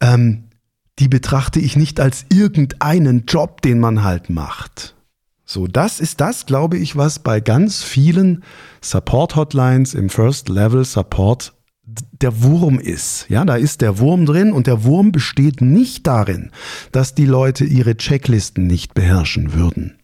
ähm, 0.00 0.44
die 0.98 1.08
betrachte 1.08 1.60
ich 1.60 1.76
nicht 1.76 2.00
als 2.00 2.24
irgendeinen 2.32 3.26
Job, 3.26 3.60
den 3.60 3.78
man 3.78 4.04
halt 4.04 4.30
macht. 4.30 4.94
So, 5.44 5.66
das 5.66 6.00
ist 6.00 6.22
das, 6.22 6.46
glaube 6.46 6.78
ich, 6.78 6.96
was 6.96 7.18
bei 7.18 7.40
ganz 7.40 7.82
vielen 7.82 8.42
Support-Hotlines 8.80 9.92
im 9.92 10.08
First-Level-Support 10.08 11.55
der 11.86 12.42
Wurm 12.42 12.78
ist. 12.78 13.26
Ja, 13.28 13.44
da 13.44 13.56
ist 13.56 13.80
der 13.80 13.98
Wurm 13.98 14.26
drin 14.26 14.52
und 14.52 14.66
der 14.66 14.84
Wurm 14.84 15.12
besteht 15.12 15.60
nicht 15.60 16.06
darin, 16.06 16.50
dass 16.92 17.14
die 17.14 17.26
Leute 17.26 17.64
ihre 17.64 17.96
Checklisten 17.96 18.66
nicht 18.66 18.94
beherrschen 18.94 19.54
würden. 19.54 19.96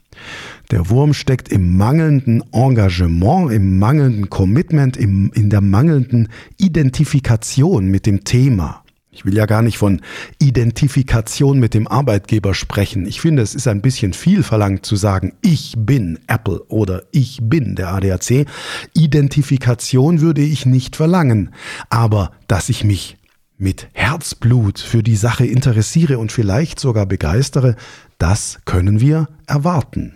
Der 0.71 0.89
Wurm 0.89 1.13
steckt 1.13 1.49
im 1.51 1.77
mangelnden 1.77 2.43
Engagement, 2.53 3.51
im 3.53 3.79
mangelnden 3.79 4.31
Commitment, 4.31 4.97
im, 4.97 5.33
in 5.35 5.51
der 5.51 5.61
mangelnden 5.61 6.29
Identifikation 6.57 7.87
mit 7.87 8.07
dem 8.07 8.25
Thema. 8.25 8.82
Ich 9.15 9.27
will 9.27 9.37
ja 9.37 9.45
gar 9.45 9.61
nicht 9.61 9.77
von 9.77 10.01
Identifikation 10.39 11.61
mit 11.61 11.75
dem 11.75 11.87
Arbeitgeber 11.87 12.55
sprechen. 12.55 13.05
Ich 13.05 13.21
finde, 13.21 13.43
es 13.43 13.55
ist 13.55 13.69
ein 13.69 13.83
bisschen 13.83 14.15
viel 14.15 14.43
verlangt 14.43 14.87
zu 14.87 14.97
sagen, 14.97 15.35
ich 15.43 15.75
bin 15.77 16.19
Apple 16.29 16.63
oder 16.69 17.03
ich 17.13 17.41
bin 17.43 17.77
der 17.77 17.93
ADAC. 17.93 18.47
Identifikation 18.95 20.23
würde 20.23 20.41
ich 20.41 20.65
nicht 20.65 20.97
verlangen. 20.97 21.55
Aber 21.91 22.33
dass 22.49 22.71
ich 22.71 22.85
mich 22.85 23.19
mit 23.59 23.87
Herzblut 23.93 24.79
für 24.79 25.03
die 25.03 25.17
Sache 25.17 25.45
interessiere 25.45 26.17
und 26.19 26.33
vielleicht 26.33 26.81
sogar 26.81 27.05
begeistere, 27.05 27.77
das 28.17 28.61
können 28.65 28.99
wir 29.03 29.29
erwarten. 29.47 30.15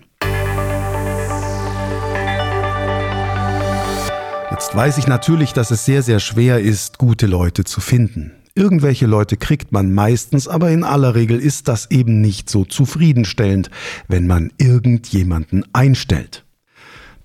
Jetzt 4.51 4.75
weiß 4.75 4.97
ich 4.97 5.07
natürlich, 5.07 5.53
dass 5.53 5.71
es 5.71 5.85
sehr, 5.85 6.03
sehr 6.03 6.19
schwer 6.19 6.61
ist, 6.61 6.97
gute 6.97 7.27
Leute 7.27 7.65
zu 7.65 7.83
finden. 7.83 8.33
Irgendwelche 8.57 9.07
Leute 9.07 9.37
kriegt 9.37 9.71
man 9.71 9.93
meistens, 9.93 10.49
aber 10.49 10.71
in 10.71 10.83
aller 10.83 11.15
Regel 11.15 11.39
ist 11.39 11.69
das 11.69 11.91
eben 11.91 12.23
nicht 12.23 12.49
so 12.49 12.65
zufriedenstellend, 12.65 13.71
wenn 14.09 14.27
man 14.27 14.51
irgendjemanden 14.57 15.65
einstellt. 15.75 16.47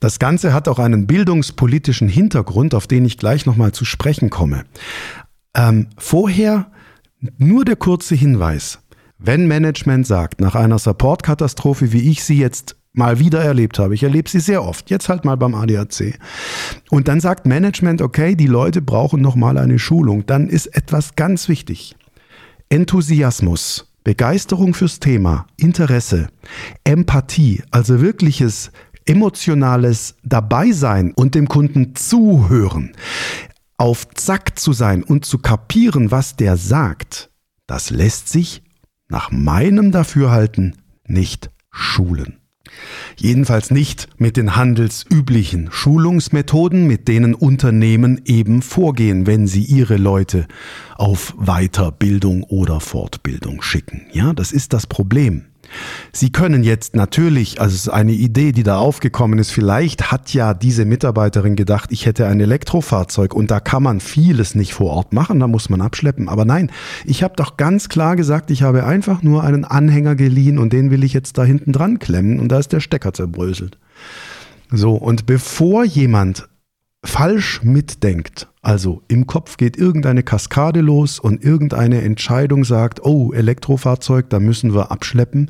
Das 0.01 0.19
Ganze 0.19 0.53
hat 0.53 0.67
auch 0.67 0.77
einen 0.77 1.07
bildungspolitischen 1.07 2.09
Hintergrund, 2.09 2.75
auf 2.75 2.85
den 2.85 3.05
ich 3.05 3.17
gleich 3.17 3.45
nochmal 3.45 3.71
zu 3.71 3.85
sprechen 3.85 4.29
komme. 4.29 4.65
Ähm, 5.55 5.87
vorher 5.97 6.69
nur 7.37 7.63
der 7.63 7.77
kurze 7.77 8.15
Hinweis. 8.15 8.79
Wenn 9.17 9.47
Management 9.47 10.07
sagt, 10.07 10.41
nach 10.41 10.55
einer 10.55 10.79
Supportkatastrophe, 10.79 11.93
wie 11.93 12.09
ich 12.09 12.25
sie 12.25 12.39
jetzt 12.39 12.75
mal 12.93 13.19
wieder 13.19 13.41
erlebt 13.41 13.79
habe. 13.79 13.93
Ich 13.93 14.03
erlebe 14.03 14.29
sie 14.29 14.39
sehr 14.39 14.63
oft, 14.63 14.89
jetzt 14.89 15.09
halt 15.09 15.23
mal 15.25 15.37
beim 15.37 15.55
ADAC. 15.55 16.19
Und 16.89 17.07
dann 17.07 17.19
sagt 17.19 17.45
Management, 17.45 18.01
okay, 18.01 18.35
die 18.35 18.47
Leute 18.47 18.81
brauchen 18.81 19.21
noch 19.21 19.35
mal 19.35 19.57
eine 19.57 19.79
Schulung. 19.79 20.25
Dann 20.25 20.47
ist 20.47 20.67
etwas 20.67 21.15
ganz 21.15 21.47
wichtig. 21.47 21.95
Enthusiasmus, 22.69 23.93
Begeisterung 24.03 24.73
fürs 24.73 24.99
Thema, 24.99 25.47
Interesse, 25.57 26.27
Empathie, 26.83 27.63
also 27.71 28.01
wirkliches 28.01 28.71
emotionales 29.05 30.15
Dabeisein 30.23 31.13
und 31.13 31.35
dem 31.35 31.47
Kunden 31.47 31.95
zuhören. 31.95 32.93
auf 33.77 34.07
Zack 34.13 34.59
zu 34.59 34.73
sein 34.73 35.01
und 35.03 35.25
zu 35.25 35.39
kapieren, 35.39 36.11
was 36.11 36.35
der 36.35 36.55
sagt, 36.55 37.31
das 37.65 37.89
lässt 37.89 38.29
sich 38.29 38.61
nach 39.09 39.31
meinem 39.31 39.91
Dafürhalten 39.91 40.77
nicht 41.07 41.49
schulen. 41.71 42.40
Jedenfalls 43.17 43.71
nicht 43.71 44.07
mit 44.17 44.37
den 44.37 44.55
handelsüblichen 44.55 45.69
Schulungsmethoden, 45.71 46.87
mit 46.87 47.07
denen 47.07 47.33
Unternehmen 47.33 48.21
eben 48.25 48.61
vorgehen, 48.61 49.27
wenn 49.27 49.47
sie 49.47 49.63
ihre 49.63 49.97
Leute 49.97 50.47
auf 50.95 51.35
Weiterbildung 51.37 52.43
oder 52.43 52.79
Fortbildung 52.79 53.61
schicken. 53.61 54.07
Ja, 54.11 54.33
das 54.33 54.51
ist 54.51 54.73
das 54.73 54.87
Problem. 54.87 55.50
Sie 56.11 56.31
können 56.31 56.63
jetzt 56.63 56.95
natürlich, 56.95 57.61
also 57.61 57.73
es 57.73 57.81
ist 57.81 57.89
eine 57.89 58.11
Idee, 58.11 58.51
die 58.51 58.63
da 58.63 58.77
aufgekommen 58.77 59.39
ist, 59.39 59.51
vielleicht 59.51 60.11
hat 60.11 60.33
ja 60.33 60.53
diese 60.53 60.85
Mitarbeiterin 60.85 61.55
gedacht, 61.55 61.91
ich 61.91 62.05
hätte 62.05 62.27
ein 62.27 62.39
Elektrofahrzeug 62.39 63.33
und 63.33 63.51
da 63.51 63.59
kann 63.59 63.83
man 63.83 63.99
vieles 63.99 64.55
nicht 64.55 64.73
vor 64.73 64.91
Ort 64.91 65.13
machen, 65.13 65.39
da 65.39 65.47
muss 65.47 65.69
man 65.69 65.81
abschleppen. 65.81 66.29
Aber 66.29 66.45
nein, 66.45 66.71
ich 67.05 67.23
habe 67.23 67.35
doch 67.35 67.57
ganz 67.57 67.89
klar 67.89 68.15
gesagt, 68.15 68.51
ich 68.51 68.63
habe 68.63 68.85
einfach 68.85 69.23
nur 69.23 69.43
einen 69.43 69.65
Anhänger 69.65 70.15
geliehen 70.15 70.57
und 70.57 70.73
den 70.73 70.91
will 70.91 71.03
ich 71.03 71.13
jetzt 71.13 71.37
da 71.37 71.43
hinten 71.43 71.71
dran 71.71 71.99
klemmen 71.99 72.39
und 72.39 72.49
da 72.49 72.59
ist 72.59 72.73
der 72.73 72.79
Stecker 72.79 73.13
zerbröselt. 73.13 73.77
So, 74.71 74.95
und 74.95 75.25
bevor 75.25 75.83
jemand 75.83 76.47
falsch 77.03 77.63
mitdenkt, 77.63 78.47
also 78.61 79.01
im 79.07 79.25
Kopf 79.25 79.57
geht 79.57 79.75
irgendeine 79.75 80.23
Kaskade 80.23 80.81
los 80.81 81.19
und 81.19 81.43
irgendeine 81.43 82.01
Entscheidung 82.01 82.63
sagt, 82.63 83.03
oh, 83.03 83.33
Elektrofahrzeug, 83.33 84.29
da 84.29 84.39
müssen 84.39 84.73
wir 84.73 84.91
abschleppen, 84.91 85.49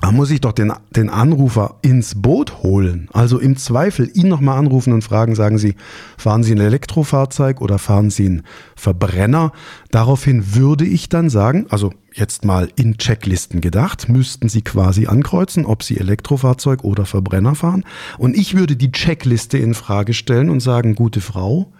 da 0.00 0.12
muss 0.12 0.30
ich 0.30 0.40
doch 0.40 0.52
den, 0.52 0.72
den 0.90 1.10
Anrufer 1.10 1.76
ins 1.82 2.14
Boot 2.14 2.62
holen. 2.62 3.08
Also 3.12 3.38
im 3.38 3.56
Zweifel 3.56 4.08
ihn 4.14 4.28
nochmal 4.28 4.56
anrufen 4.56 4.92
und 4.92 5.02
fragen, 5.02 5.34
sagen 5.34 5.58
Sie, 5.58 5.74
fahren 6.16 6.44
Sie 6.44 6.54
ein 6.54 6.60
Elektrofahrzeug 6.60 7.60
oder 7.60 7.78
fahren 7.78 8.10
Sie 8.10 8.26
einen 8.26 8.42
Verbrenner? 8.76 9.52
Daraufhin 9.90 10.54
würde 10.54 10.86
ich 10.86 11.08
dann 11.08 11.30
sagen, 11.30 11.66
also 11.68 11.92
jetzt 12.12 12.44
mal 12.44 12.70
in 12.76 12.96
Checklisten 12.96 13.60
gedacht, 13.60 14.08
müssten 14.08 14.48
Sie 14.48 14.62
quasi 14.62 15.06
ankreuzen, 15.06 15.66
ob 15.66 15.82
Sie 15.82 15.98
Elektrofahrzeug 15.98 16.84
oder 16.84 17.04
Verbrenner 17.04 17.56
fahren. 17.56 17.84
Und 18.18 18.36
ich 18.36 18.56
würde 18.56 18.76
die 18.76 18.92
Checkliste 18.92 19.58
in 19.58 19.74
Frage 19.74 20.14
stellen 20.14 20.48
und 20.48 20.60
sagen, 20.60 20.94
gute 20.94 21.20
Frau, 21.20 21.72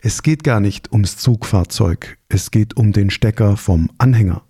es 0.00 0.24
geht 0.24 0.42
gar 0.42 0.58
nicht 0.58 0.92
ums 0.92 1.16
Zugfahrzeug, 1.16 2.18
es 2.28 2.50
geht 2.50 2.76
um 2.76 2.92
den 2.92 3.10
Stecker 3.10 3.56
vom 3.56 3.88
Anhänger. 3.98 4.42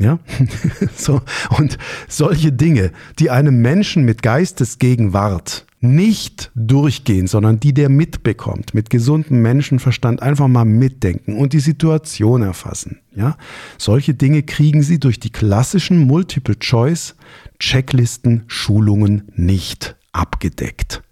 Ja, 0.00 0.18
so. 0.96 1.20
Und 1.58 1.76
solche 2.08 2.52
Dinge, 2.52 2.90
die 3.18 3.30
einem 3.30 3.60
Menschen 3.60 4.04
mit 4.04 4.22
Geistesgegenwart 4.22 5.66
nicht 5.80 6.50
durchgehen, 6.54 7.26
sondern 7.26 7.60
die 7.60 7.74
der 7.74 7.90
mitbekommt, 7.90 8.72
mit 8.72 8.88
gesundem 8.88 9.42
Menschenverstand 9.42 10.22
einfach 10.22 10.48
mal 10.48 10.64
mitdenken 10.64 11.36
und 11.36 11.52
die 11.52 11.60
Situation 11.60 12.42
erfassen. 12.42 13.00
Ja, 13.14 13.36
solche 13.76 14.14
Dinge 14.14 14.42
kriegen 14.42 14.82
Sie 14.82 14.98
durch 14.98 15.20
die 15.20 15.30
klassischen 15.30 16.06
Multiple 16.06 16.58
Choice 16.58 17.14
Checklisten 17.58 18.44
Schulungen 18.46 19.30
nicht 19.36 19.96
abgedeckt. 20.12 21.02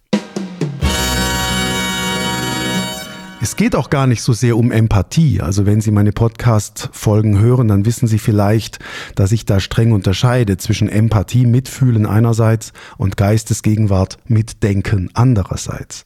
Es 3.41 3.55
geht 3.55 3.77
auch 3.77 3.89
gar 3.89 4.09
nicht 4.09 4.23
so 4.23 4.33
sehr 4.33 4.57
um 4.57 4.73
Empathie. 4.73 5.41
Also 5.41 5.65
wenn 5.65 5.81
Sie 5.81 5.93
meine 5.93 6.11
Podcast-Folgen 6.11 7.39
hören, 7.39 7.69
dann 7.69 7.87
wissen 7.87 8.09
Sie 8.09 8.19
vielleicht, 8.19 8.81
dass 9.15 9.31
ich 9.31 9.47
da 9.47 9.61
streng 9.61 9.93
unterscheide 9.93 10.57
zwischen 10.57 10.89
Empathie, 10.89 11.47
Mitfühlen 11.47 12.05
einerseits 12.05 12.73
und 12.97 13.17
Geistesgegenwart, 13.17 14.19
Mitdenken 14.27 15.11
andererseits. 15.15 16.05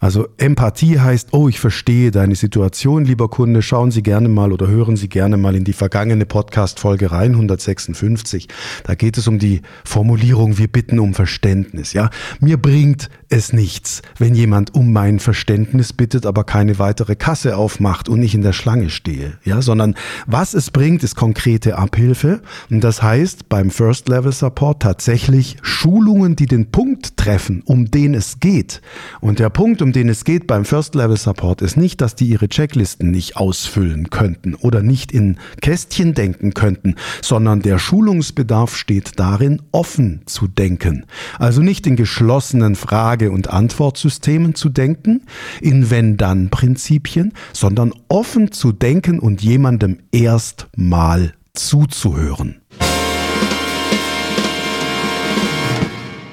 Also 0.00 0.28
Empathie 0.38 0.98
heißt, 0.98 1.28
oh, 1.32 1.48
ich 1.48 1.60
verstehe 1.60 2.10
deine 2.10 2.34
Situation, 2.34 3.04
lieber 3.04 3.28
Kunde, 3.28 3.62
schauen 3.62 3.90
Sie 3.90 4.02
gerne 4.02 4.28
mal 4.28 4.52
oder 4.52 4.68
hören 4.68 4.96
Sie 4.96 5.08
gerne 5.08 5.36
mal 5.36 5.54
in 5.54 5.64
die 5.64 5.72
vergangene 5.72 6.26
Podcast-Folge 6.26 7.12
rein, 7.12 7.32
156. 7.32 8.48
Da 8.84 8.94
geht 8.94 9.18
es 9.18 9.28
um 9.28 9.38
die 9.38 9.62
Formulierung, 9.84 10.58
wir 10.58 10.68
bitten 10.68 10.98
um 10.98 11.14
Verständnis. 11.14 11.92
Ja, 11.92 12.10
mir 12.40 12.56
bringt 12.56 13.08
es 13.28 13.52
nichts, 13.52 14.02
wenn 14.18 14.34
jemand 14.34 14.74
um 14.74 14.92
mein 14.92 15.18
Verständnis 15.18 15.92
bittet, 15.92 16.26
aber 16.26 16.44
keine 16.44 16.78
weitere 16.78 17.16
Kasse 17.16 17.56
aufmacht 17.56 18.08
und 18.08 18.22
ich 18.22 18.34
in 18.34 18.42
der 18.42 18.52
Schlange 18.52 18.90
stehe. 18.90 19.38
Ja, 19.44 19.62
sondern 19.62 19.94
was 20.26 20.54
es 20.54 20.70
bringt, 20.70 21.02
ist 21.02 21.16
konkrete 21.16 21.78
Abhilfe. 21.78 22.42
Und 22.70 22.82
das 22.84 23.02
heißt 23.02 23.48
beim 23.48 23.70
First 23.70 24.08
Level 24.08 24.32
Support 24.32 24.82
tatsächlich 24.82 25.56
Schulungen, 25.62 26.36
die 26.36 26.46
den 26.46 26.70
Punkt 26.70 27.16
treffen, 27.16 27.62
um 27.64 27.90
den 27.90 28.14
es 28.14 28.40
geht. 28.40 28.82
Und 29.20 29.38
der 29.38 29.50
Punkt, 29.52 29.82
um 29.82 29.92
den 29.92 30.08
es 30.08 30.24
geht 30.24 30.46
beim 30.46 30.64
First 30.64 30.94
Level 30.94 31.16
Support, 31.16 31.60
ist 31.60 31.76
nicht, 31.76 32.00
dass 32.00 32.14
die 32.14 32.26
ihre 32.26 32.48
Checklisten 32.48 33.10
nicht 33.10 33.36
ausfüllen 33.36 34.08
könnten 34.08 34.54
oder 34.54 34.82
nicht 34.82 35.12
in 35.12 35.38
Kästchen 35.60 36.14
denken 36.14 36.54
könnten, 36.54 36.96
sondern 37.20 37.60
der 37.60 37.78
Schulungsbedarf 37.78 38.74
steht 38.74 39.18
darin, 39.18 39.60
offen 39.70 40.22
zu 40.24 40.48
denken. 40.48 41.04
Also 41.38 41.60
nicht 41.60 41.86
in 41.86 41.96
geschlossenen 41.96 42.76
Frage- 42.76 43.30
und 43.30 43.50
Antwortsystemen 43.50 44.54
zu 44.54 44.70
denken, 44.70 45.22
in 45.60 45.90
Wenn-Dann-Prinzipien, 45.90 47.32
sondern 47.52 47.92
offen 48.08 48.52
zu 48.52 48.72
denken 48.72 49.18
und 49.18 49.42
jemandem 49.42 49.98
erst 50.12 50.68
mal 50.76 51.34
zuzuhören. 51.52 52.61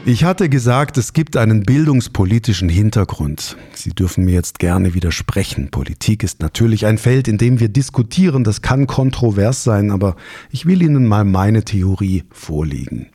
Ich 0.09 0.23
hatte 0.23 0.49
gesagt, 0.49 0.97
es 0.97 1.13
gibt 1.13 1.37
einen 1.37 1.61
bildungspolitischen 1.61 2.67
Hintergrund. 2.67 3.57
Sie 3.75 3.91
dürfen 3.91 4.25
mir 4.25 4.33
jetzt 4.33 4.57
gerne 4.57 4.95
widersprechen. 4.95 5.69
Politik 5.69 6.23
ist 6.23 6.41
natürlich 6.41 6.87
ein 6.87 6.97
Feld, 6.97 7.27
in 7.27 7.37
dem 7.37 7.59
wir 7.59 7.69
diskutieren. 7.69 8.43
Das 8.43 8.63
kann 8.63 8.87
kontrovers 8.87 9.63
sein, 9.63 9.91
aber 9.91 10.15
ich 10.49 10.65
will 10.65 10.81
Ihnen 10.81 11.05
mal 11.05 11.25
meine 11.25 11.63
Theorie 11.63 12.23
vorlegen. 12.31 13.09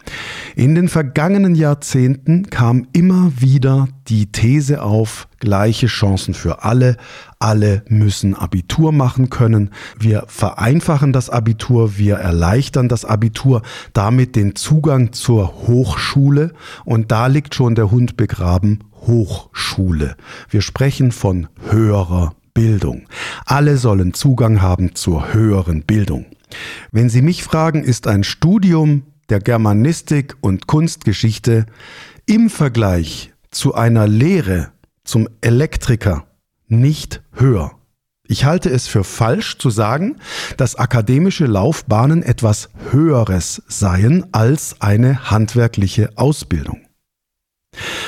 In 0.55 0.77
den 0.77 0.89
vergangenen 0.89 1.57
Jahrzehnten 1.57 2.49
kam 2.49 2.87
immer 2.93 3.33
wieder 3.41 3.89
die 4.07 4.31
These 4.31 4.81
auf, 4.81 5.27
gleiche 5.45 5.87
Chancen 5.87 6.35
für 6.35 6.65
alle, 6.65 6.97
alle 7.39 7.85
müssen 7.89 8.35
Abitur 8.35 8.91
machen 8.91 9.31
können. 9.31 9.71
Wir 9.99 10.25
vereinfachen 10.27 11.13
das 11.13 11.31
Abitur, 11.31 11.99
wir 11.99 12.17
erleichtern 12.17 12.89
das 12.89 13.05
Abitur, 13.05 13.63
damit 13.93 14.35
den 14.35 14.57
Zugang 14.57 15.13
zur 15.13 15.69
Hochschule 15.69 16.53
und 16.85 17.13
da 17.13 17.29
liegt 17.29 17.55
schon 17.55 17.75
der 17.75 17.91
Hund 17.91 18.17
begraben, 18.17 18.81
Hochschule. 19.07 20.17
Wir 20.49 20.63
sprechen 20.63 21.13
von 21.13 21.49
höherer 21.69 22.35
Bildung. 22.55 23.03
Alle 23.45 23.77
sollen 23.77 24.15
Zugang 24.15 24.63
haben 24.63 24.95
zur 24.95 25.35
höheren 25.35 25.83
Bildung. 25.83 26.25
Wenn 26.91 27.11
Sie 27.11 27.21
mich 27.21 27.45
fragen, 27.45 27.85
ist 27.85 28.07
ein 28.07 28.25
Studium 28.25 29.03
der 29.29 29.41
Germanistik 29.41 30.37
und 30.41 30.67
Kunstgeschichte 30.67 31.67
im 32.27 32.49
Vergleich 32.49 33.33
zu 33.51 33.75
einer 33.75 34.07
Lehre 34.07 34.74
zum 35.05 35.29
Elektriker 35.40 36.27
nicht 36.67 37.23
höher. 37.33 37.73
Ich 38.27 38.47
halte 38.47 38.71
es 38.71 38.87
für 38.87 39.05
falsch 39.05 39.59
zu 39.59 39.69
sagen, 39.69 40.17
dass 40.57 40.77
akademische 40.77 41.45
Laufbahnen 41.45 42.23
etwas 42.23 42.71
Höheres 42.90 43.62
seien 43.69 44.27
als 44.33 44.81
eine 44.81 45.31
handwerkliche 45.31 46.17
Ausbildung. 46.17 46.81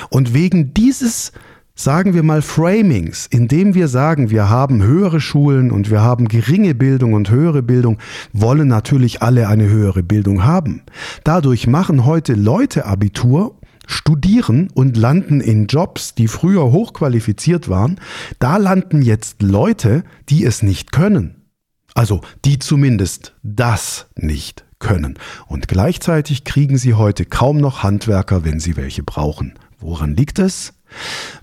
Und 0.09 0.32
wegen 0.32 0.72
dieses 0.72 1.32
sagen 1.78 2.14
wir 2.14 2.22
mal, 2.22 2.40
Framings, 2.40 3.26
indem 3.26 3.74
wir 3.74 3.87
sagen, 3.87 4.30
wir 4.30 4.48
haben 4.48 4.82
höhere 4.82 5.20
Schulen 5.20 5.70
und 5.70 5.90
wir 5.90 6.00
haben 6.00 6.26
geringe 6.26 6.74
Bildung 6.74 7.12
und 7.12 7.30
höhere 7.30 7.62
Bildung, 7.62 7.98
wollen 8.32 8.66
natürlich 8.66 9.22
alle 9.22 9.46
eine 9.48 9.68
höhere 9.68 10.02
Bildung 10.02 10.44
haben. 10.44 10.82
Dadurch 11.22 11.66
machen 11.66 12.06
heute 12.06 12.32
Leute 12.32 12.87
Abitur, 12.87 13.56
studieren 13.87 14.68
und 14.75 14.96
landen 14.96 15.40
in 15.40 15.66
Jobs, 15.66 16.14
die 16.14 16.29
früher 16.29 16.72
hochqualifiziert 16.72 17.68
waren. 17.68 18.01
Da 18.38 18.57
landen 18.57 19.03
jetzt 19.03 19.42
Leute, 19.42 20.05
die 20.29 20.44
es 20.44 20.62
nicht 20.62 20.92
können. 20.92 21.46
Also 21.94 22.20
die 22.44 22.59
zumindest 22.59 23.35
das 23.42 24.07
nicht 24.16 24.66
können. 24.79 25.18
Und 25.46 25.68
gleichzeitig 25.68 26.44
kriegen 26.44 26.77
sie 26.77 26.94
heute 26.94 27.25
kaum 27.25 27.57
noch 27.57 27.83
Handwerker, 27.83 28.44
wenn 28.44 28.61
sie 28.61 28.77
welche 28.77 29.03
brauchen. 29.03 29.55
Woran 29.79 30.14
liegt 30.14 30.38
es? 30.38 30.75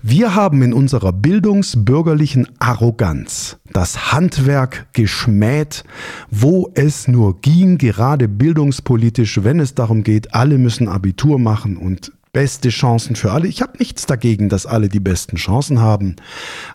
Wir 0.02 0.34
haben 0.34 0.62
in 0.62 0.72
unserer 0.72 1.12
bildungsbürgerlichen 1.12 2.48
Arroganz 2.58 3.58
das 3.72 4.12
Handwerk 4.12 4.86
geschmäht, 4.92 5.84
wo 6.30 6.70
es 6.74 7.08
nur 7.08 7.40
ging, 7.40 7.78
gerade 7.78 8.28
bildungspolitisch, 8.28 9.44
wenn 9.44 9.60
es 9.60 9.74
darum 9.74 10.02
geht, 10.02 10.34
alle 10.34 10.58
müssen 10.58 10.88
Abitur 10.88 11.38
machen 11.38 11.76
und 11.76 12.12
beste 12.34 12.68
Chancen 12.68 13.16
für 13.16 13.32
alle. 13.32 13.48
Ich 13.48 13.62
habe 13.62 13.78
nichts 13.78 14.04
dagegen, 14.04 14.50
dass 14.50 14.66
alle 14.66 14.90
die 14.90 15.00
besten 15.00 15.36
Chancen 15.36 15.80
haben, 15.80 16.16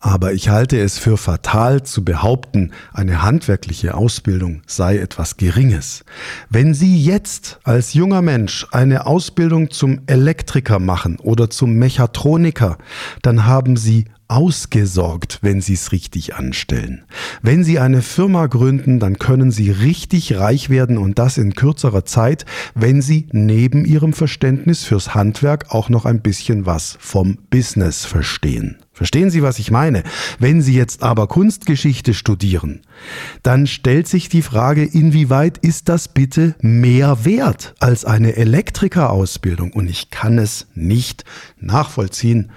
aber 0.01 0.33
ich 0.33 0.49
halte 0.49 0.79
es 0.79 0.97
für 0.97 1.17
fatal 1.17 1.83
zu 1.83 2.03
behaupten, 2.03 2.71
eine 2.91 3.21
handwerkliche 3.21 3.93
Ausbildung 3.93 4.63
sei 4.65 4.97
etwas 4.97 5.37
Geringes. 5.37 6.03
Wenn 6.49 6.73
Sie 6.73 6.99
jetzt 6.99 7.59
als 7.63 7.93
junger 7.93 8.23
Mensch 8.23 8.65
eine 8.71 9.05
Ausbildung 9.05 9.69
zum 9.69 10.01
Elektriker 10.07 10.79
machen 10.79 11.19
oder 11.19 11.51
zum 11.51 11.73
Mechatroniker, 11.73 12.79
dann 13.21 13.45
haben 13.45 13.75
Sie 13.75 14.05
ausgesorgt, 14.29 15.39
wenn 15.41 15.59
Sie 15.59 15.73
es 15.73 15.91
richtig 15.91 16.35
anstellen. 16.35 17.03
Wenn 17.41 17.63
Sie 17.63 17.79
eine 17.79 18.01
Firma 18.01 18.45
gründen, 18.45 18.99
dann 18.99 19.17
können 19.17 19.51
Sie 19.51 19.71
richtig 19.71 20.37
reich 20.37 20.69
werden 20.69 20.97
und 20.97 21.19
das 21.19 21.37
in 21.37 21.55
kürzerer 21.55 22.05
Zeit, 22.05 22.45
wenn 22.75 23.01
Sie 23.01 23.27
neben 23.31 23.85
Ihrem 23.85 24.13
Verständnis 24.13 24.85
fürs 24.85 25.15
Handwerk 25.15 25.71
auch 25.71 25.89
noch 25.89 26.05
ein 26.05 26.21
bisschen 26.21 26.67
was 26.67 26.95
vom 26.99 27.39
Business 27.49 28.05
verstehen. 28.05 28.77
Verstehen 28.93 29.31
Sie, 29.31 29.41
was 29.41 29.59
ich 29.59 29.71
meine? 29.71 30.03
Wenn 30.37 30.61
Sie 30.61 30.75
jetzt 30.75 31.03
aber 31.03 31.27
Kunstgeschichte 31.27 32.13
studieren, 32.13 32.81
dann 33.43 33.65
stellt 33.65 34.07
sich 34.07 34.29
die 34.29 34.41
Frage, 34.41 34.83
inwieweit 34.83 35.57
ist 35.57 35.89
das 35.89 36.07
bitte 36.07 36.53
mehr 36.59 37.25
wert 37.25 37.73
als 37.79 38.05
eine 38.05 38.35
Elektrikerausbildung? 38.35 39.73
Und 39.73 39.89
ich 39.89 40.11
kann 40.11 40.37
es 40.37 40.67
nicht 40.75 41.23
nachvollziehen, 41.59 42.51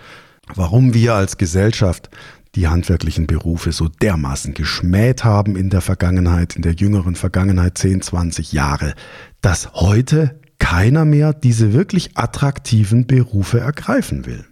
warum 0.55 0.95
wir 0.95 1.15
als 1.15 1.39
Gesellschaft 1.39 2.11
die 2.55 2.69
handwerklichen 2.69 3.27
Berufe 3.27 3.73
so 3.73 3.89
dermaßen 3.89 4.55
geschmäht 4.55 5.25
haben 5.25 5.57
in 5.57 5.71
der 5.71 5.81
Vergangenheit, 5.81 6.57
in 6.57 6.63
der 6.63 6.73
jüngeren 6.73 7.15
Vergangenheit 7.15 7.79
10, 7.79 8.03
20 8.03 8.53
Jahre, 8.53 8.95
dass 9.41 9.73
heute 9.75 10.41
keiner 10.59 11.05
mehr 11.05 11.33
diese 11.33 11.73
wirklich 11.73 12.17
attraktiven 12.17 13.07
Berufe 13.07 13.61
ergreifen 13.61 14.27
will. 14.27 14.45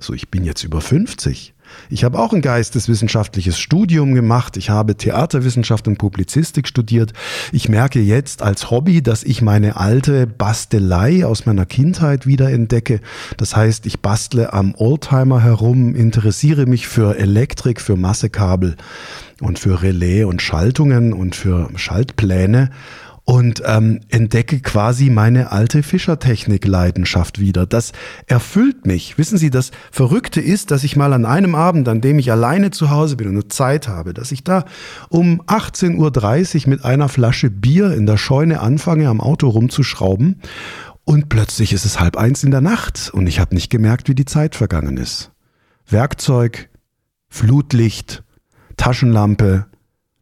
So, 0.00 0.12
ich 0.14 0.30
bin 0.30 0.44
jetzt 0.44 0.64
über 0.64 0.80
50. 0.80 1.53
Ich 1.90 2.04
habe 2.04 2.18
auch 2.18 2.32
ein 2.32 2.40
geisteswissenschaftliches 2.40 3.58
Studium 3.58 4.14
gemacht. 4.14 4.56
Ich 4.56 4.70
habe 4.70 4.96
Theaterwissenschaft 4.96 5.88
und 5.88 5.98
Publizistik 5.98 6.68
studiert. 6.68 7.12
Ich 7.52 7.68
merke 7.68 8.00
jetzt 8.00 8.42
als 8.42 8.70
Hobby, 8.70 9.02
dass 9.02 9.22
ich 9.22 9.42
meine 9.42 9.76
alte 9.76 10.26
Bastelei 10.26 11.24
aus 11.26 11.46
meiner 11.46 11.66
Kindheit 11.66 12.26
wieder 12.26 12.50
entdecke. 12.50 13.00
Das 13.36 13.56
heißt, 13.56 13.86
ich 13.86 14.00
bastle 14.00 14.52
am 14.52 14.74
Oldtimer 14.76 15.42
herum, 15.42 15.94
interessiere 15.94 16.66
mich 16.66 16.86
für 16.86 17.16
Elektrik, 17.18 17.80
für 17.80 17.96
Massekabel 17.96 18.76
und 19.40 19.58
für 19.58 19.82
Relais 19.82 20.24
und 20.24 20.42
Schaltungen 20.42 21.12
und 21.12 21.34
für 21.34 21.68
Schaltpläne 21.76 22.70
und 23.24 23.62
ähm, 23.64 24.00
entdecke 24.10 24.60
quasi 24.60 25.08
meine 25.08 25.50
alte 25.50 25.82
Fischertechnik-Leidenschaft 25.82 27.38
wieder. 27.38 27.64
Das 27.64 27.92
erfüllt 28.26 28.86
mich. 28.86 29.16
Wissen 29.16 29.38
Sie, 29.38 29.50
das 29.50 29.70
Verrückte 29.90 30.40
ist, 30.40 30.70
dass 30.70 30.84
ich 30.84 30.96
mal 30.96 31.12
an 31.14 31.24
einem 31.24 31.54
Abend, 31.54 31.88
an 31.88 32.02
dem 32.02 32.18
ich 32.18 32.30
alleine 32.30 32.70
zu 32.70 32.90
Hause 32.90 33.16
bin 33.16 33.28
und 33.28 33.34
nur 33.34 33.48
Zeit 33.48 33.88
habe, 33.88 34.12
dass 34.12 34.30
ich 34.30 34.44
da 34.44 34.66
um 35.08 35.40
18.30 35.42 36.64
Uhr 36.64 36.70
mit 36.70 36.84
einer 36.84 37.08
Flasche 37.08 37.50
Bier 37.50 37.94
in 37.94 38.04
der 38.04 38.18
Scheune 38.18 38.60
anfange, 38.60 39.08
am 39.08 39.20
Auto 39.20 39.48
rumzuschrauben 39.48 40.40
und 41.04 41.28
plötzlich 41.28 41.72
ist 41.72 41.84
es 41.84 42.00
halb 42.00 42.16
eins 42.16 42.44
in 42.44 42.50
der 42.50 42.62
Nacht 42.62 43.10
und 43.12 43.26
ich 43.26 43.38
habe 43.38 43.54
nicht 43.54 43.70
gemerkt, 43.70 44.08
wie 44.08 44.14
die 44.14 44.24
Zeit 44.24 44.54
vergangen 44.54 44.96
ist. 44.96 45.32
Werkzeug, 45.86 46.70
Flutlicht, 47.28 48.22
Taschenlampe, 48.76 49.66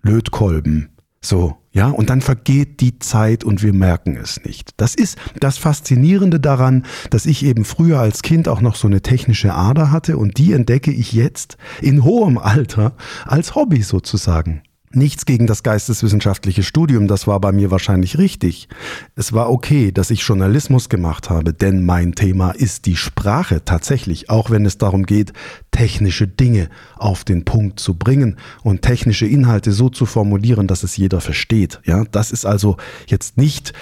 Lötkolben, 0.02 0.90
so, 1.20 1.61
ja, 1.72 1.88
und 1.88 2.10
dann 2.10 2.20
vergeht 2.20 2.80
die 2.80 2.98
Zeit 2.98 3.44
und 3.44 3.62
wir 3.62 3.72
merken 3.72 4.16
es 4.16 4.44
nicht. 4.44 4.72
Das 4.76 4.94
ist 4.94 5.16
das 5.40 5.56
Faszinierende 5.56 6.38
daran, 6.38 6.84
dass 7.08 7.24
ich 7.24 7.44
eben 7.44 7.64
früher 7.64 7.98
als 7.98 8.22
Kind 8.22 8.46
auch 8.46 8.60
noch 8.60 8.76
so 8.76 8.86
eine 8.86 9.00
technische 9.00 9.54
Ader 9.54 9.90
hatte 9.90 10.18
und 10.18 10.36
die 10.36 10.52
entdecke 10.52 10.92
ich 10.92 11.12
jetzt 11.12 11.56
in 11.80 12.04
hohem 12.04 12.36
Alter 12.36 12.94
als 13.24 13.54
Hobby 13.54 13.82
sozusagen. 13.82 14.62
Nichts 14.94 15.24
gegen 15.24 15.46
das 15.46 15.62
geisteswissenschaftliche 15.62 16.62
Studium, 16.62 17.08
das 17.08 17.26
war 17.26 17.40
bei 17.40 17.50
mir 17.50 17.70
wahrscheinlich 17.70 18.18
richtig. 18.18 18.68
Es 19.16 19.32
war 19.32 19.50
okay, 19.50 19.90
dass 19.90 20.10
ich 20.10 20.20
Journalismus 20.20 20.88
gemacht 20.88 21.30
habe, 21.30 21.54
denn 21.54 21.84
mein 21.84 22.14
Thema 22.14 22.50
ist 22.50 22.84
die 22.86 22.96
Sprache 22.96 23.64
tatsächlich, 23.64 24.28
auch 24.28 24.50
wenn 24.50 24.66
es 24.66 24.78
darum 24.78 25.04
geht, 25.04 25.32
technische 25.70 26.28
Dinge 26.28 26.68
auf 26.96 27.24
den 27.24 27.44
Punkt 27.44 27.80
zu 27.80 27.94
bringen 27.94 28.36
und 28.62 28.82
technische 28.82 29.26
Inhalte 29.26 29.72
so 29.72 29.88
zu 29.88 30.04
formulieren, 30.04 30.66
dass 30.66 30.82
es 30.82 30.96
jeder 30.96 31.20
versteht. 31.20 31.80
Ja, 31.84 32.04
das 32.04 32.30
ist 32.30 32.44
also 32.44 32.76
jetzt 33.06 33.38
nicht 33.38 33.72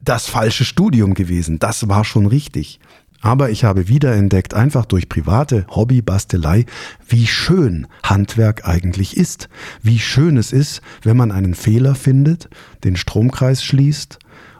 das 0.00 0.26
falsche 0.26 0.64
Studium 0.64 1.14
gewesen. 1.14 1.58
Das 1.58 1.88
war 1.88 2.04
schon 2.04 2.26
richtig. 2.26 2.80
Aber 3.22 3.50
ich 3.50 3.62
habe 3.62 3.88
wiederentdeckt, 3.88 4.52
einfach 4.52 4.84
durch 4.84 5.08
private 5.08 5.64
Hobbybastelei, 5.70 6.66
wie 7.08 7.28
schön 7.28 7.86
Handwerk 8.02 8.66
eigentlich 8.66 9.16
ist. 9.16 9.48
Wie 9.80 10.00
schön 10.00 10.36
es 10.36 10.52
ist, 10.52 10.82
wenn 11.02 11.16
man 11.16 11.30
einen 11.30 11.54
Fehler 11.54 11.94
findet, 11.94 12.50
den 12.82 12.96
Stromkreis 12.96 13.64
schließt 13.64 14.18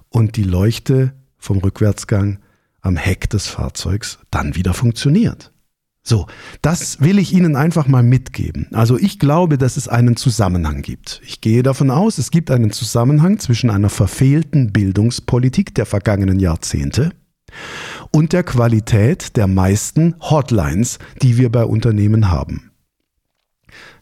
und 0.09 0.37
die 0.37 0.44
Leuchte 0.44 1.12
vom 1.38 1.59
Rückwärtsgang 1.59 2.38
am 2.81 2.96
Heck 2.96 3.29
des 3.29 3.48
Fahrzeugs 3.48 4.20
dann 4.31 4.55
wieder 4.55 4.75
funktioniert. 4.75 5.53
So, 6.05 6.27
das 6.62 7.01
will 7.01 7.18
ich 7.18 7.33
Ihnen 7.33 7.57
einfach 7.57 7.87
mal 7.88 8.03
mitgeben. 8.03 8.68
Also 8.72 8.96
ich 8.96 9.18
glaube, 9.18 9.59
dass 9.59 9.77
es 9.77 9.88
einen 9.88 10.16
Zusammenhang 10.16 10.83
gibt. 10.83 11.20
Ich 11.25 11.40
gehe 11.40 11.62
davon 11.64 11.90
aus, 11.90 12.18
es 12.18 12.31
gibt 12.31 12.51
einen 12.51 12.70
Zusammenhang 12.70 13.38
zwischen 13.38 13.70
einer 13.70 13.88
verfehlten 13.88 14.72
Bildungspolitik 14.72 15.75
der 15.75 15.87
vergangenen 15.87 16.38
Jahrzehnte 16.38 17.11
und 18.10 18.32
der 18.32 18.42
Qualität 18.42 19.36
der 19.36 19.46
meisten 19.46 20.14
Hotlines, 20.20 20.98
die 21.22 21.38
wir 21.38 21.50
bei 21.50 21.64
Unternehmen 21.64 22.30
haben. 22.30 22.71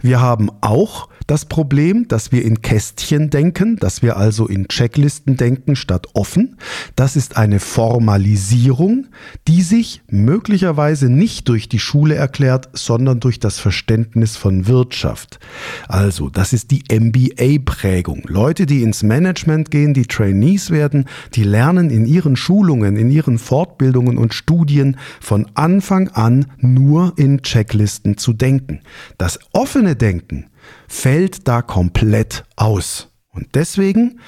Wir 0.01 0.21
haben 0.21 0.51
auch 0.61 1.09
das 1.27 1.45
Problem, 1.45 2.09
dass 2.09 2.33
wir 2.33 2.45
in 2.45 2.61
Kästchen 2.61 3.31
denken, 3.31 3.77
dass 3.77 4.03
wir 4.03 4.17
also 4.17 4.49
in 4.49 4.67
Checklisten 4.67 5.37
denken 5.37 5.77
statt 5.77 6.09
offen. 6.15 6.57
Das 6.97 7.15
ist 7.15 7.37
eine 7.37 7.61
Formalisierung, 7.61 9.07
die 9.47 9.63
sich 9.63 10.03
möglicherweise 10.09 11.09
nicht 11.09 11.49
durch 11.49 11.69
die 11.69 11.79
Schule 11.79 12.17
erklärt, 12.17 12.69
sondern 12.73 13.21
durch 13.21 13.39
das 13.39 13.61
Verständnis 13.61 14.37
von 14.37 14.67
Wirtschaft. 14.67 15.39
Also, 15.87 16.31
das 16.31 16.53
ist 16.53 16.73
die 16.73 16.83
MBA-Prägung. 16.91 18.23
Leute, 18.27 18.67
die 18.67 18.83
ins 18.83 19.05
Management 19.05 19.71
gehen, 19.71 19.95
die 19.95 20.07
Trainees 20.07 20.71
werden, 20.71 21.05
die 21.35 21.45
lernen 21.45 21.91
in 21.91 22.07
ihren 22.07 22.35
Schulungen, 22.35 22.97
in 22.97 23.11
ihren 23.11 23.39
Fortbildungen 23.39 24.19
und 24.19 24.35
Studien 24.35 24.97
von 25.21 25.47
Anfang 25.55 26.09
an 26.09 26.47
nur 26.59 27.13
in 27.17 27.43
Checklisten 27.43 28.19
zu 28.19 28.33
denken. 28.33 28.81
Das 29.17 29.39
offene 29.53 29.90
Denken 29.95 30.47
fällt 30.89 31.47
da 31.49 31.63
komplett 31.63 32.45
aus. 32.57 33.09
Und 33.33 33.49
deswegen 33.55 34.21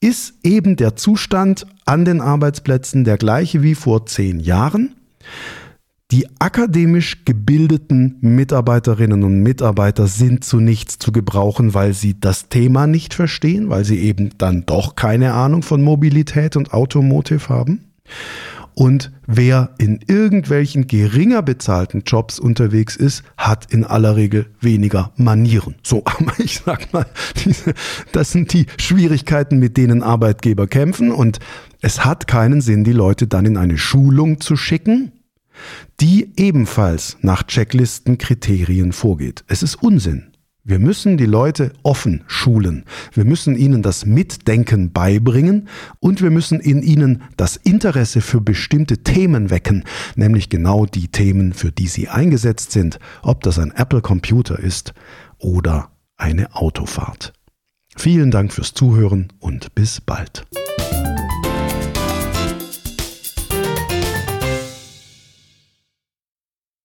ist 0.00 0.34
eben 0.42 0.76
der 0.76 0.96
Zustand 0.96 1.66
an 1.84 2.04
den 2.04 2.20
Arbeitsplätzen 2.20 3.04
der 3.04 3.16
gleiche 3.16 3.62
wie 3.62 3.74
vor 3.74 4.06
zehn 4.06 4.40
Jahren. 4.40 4.96
Die 6.12 6.28
akademisch 6.38 7.24
gebildeten 7.24 8.18
Mitarbeiterinnen 8.20 9.24
und 9.24 9.40
Mitarbeiter 9.42 10.06
sind 10.06 10.44
zu 10.44 10.60
nichts 10.60 11.00
zu 11.00 11.10
gebrauchen, 11.10 11.74
weil 11.74 11.94
sie 11.94 12.18
das 12.20 12.48
Thema 12.48 12.86
nicht 12.86 13.12
verstehen, 13.12 13.70
weil 13.70 13.84
sie 13.84 13.98
eben 13.98 14.30
dann 14.38 14.64
doch 14.66 14.94
keine 14.94 15.32
Ahnung 15.32 15.62
von 15.62 15.82
Mobilität 15.82 16.56
und 16.56 16.72
Automotive 16.72 17.48
haben. 17.48 17.90
Und 18.78 19.10
wer 19.26 19.70
in 19.78 20.00
irgendwelchen 20.06 20.86
geringer 20.86 21.40
bezahlten 21.40 22.02
Jobs 22.04 22.38
unterwegs 22.38 22.94
ist, 22.94 23.22
hat 23.38 23.72
in 23.72 23.84
aller 23.84 24.16
Regel 24.16 24.48
weniger 24.60 25.12
Manieren. 25.16 25.76
So, 25.82 26.02
aber 26.04 26.38
ich 26.38 26.60
sag 26.62 26.92
mal, 26.92 27.06
diese, 27.42 27.72
das 28.12 28.32
sind 28.32 28.52
die 28.52 28.66
Schwierigkeiten, 28.78 29.58
mit 29.58 29.78
denen 29.78 30.02
Arbeitgeber 30.02 30.66
kämpfen. 30.66 31.10
Und 31.10 31.38
es 31.80 32.04
hat 32.04 32.26
keinen 32.26 32.60
Sinn, 32.60 32.84
die 32.84 32.92
Leute 32.92 33.26
dann 33.26 33.46
in 33.46 33.56
eine 33.56 33.78
Schulung 33.78 34.42
zu 34.42 34.56
schicken, 34.58 35.12
die 36.00 36.32
ebenfalls 36.36 37.16
nach 37.22 37.44
Checklisten-Kriterien 37.44 38.92
vorgeht. 38.92 39.42
Es 39.48 39.62
ist 39.62 39.76
Unsinn. 39.76 40.35
Wir 40.68 40.80
müssen 40.80 41.16
die 41.16 41.26
Leute 41.26 41.72
offen 41.84 42.24
schulen. 42.26 42.86
Wir 43.12 43.24
müssen 43.24 43.54
ihnen 43.54 43.82
das 43.82 44.04
Mitdenken 44.04 44.90
beibringen 44.90 45.68
und 46.00 46.22
wir 46.22 46.30
müssen 46.30 46.58
in 46.58 46.82
ihnen 46.82 47.22
das 47.36 47.54
Interesse 47.54 48.20
für 48.20 48.40
bestimmte 48.40 48.98
Themen 49.04 49.50
wecken, 49.50 49.84
nämlich 50.16 50.48
genau 50.48 50.84
die 50.84 51.06
Themen, 51.06 51.52
für 51.52 51.70
die 51.70 51.86
sie 51.86 52.08
eingesetzt 52.08 52.72
sind, 52.72 52.98
ob 53.22 53.44
das 53.44 53.60
ein 53.60 53.70
Apple 53.70 54.00
Computer 54.00 54.58
ist 54.58 54.92
oder 55.38 55.92
eine 56.16 56.56
Autofahrt. 56.56 57.32
Vielen 57.96 58.32
Dank 58.32 58.52
fürs 58.52 58.74
Zuhören 58.74 59.32
und 59.38 59.72
bis 59.76 60.00
bald. 60.00 60.48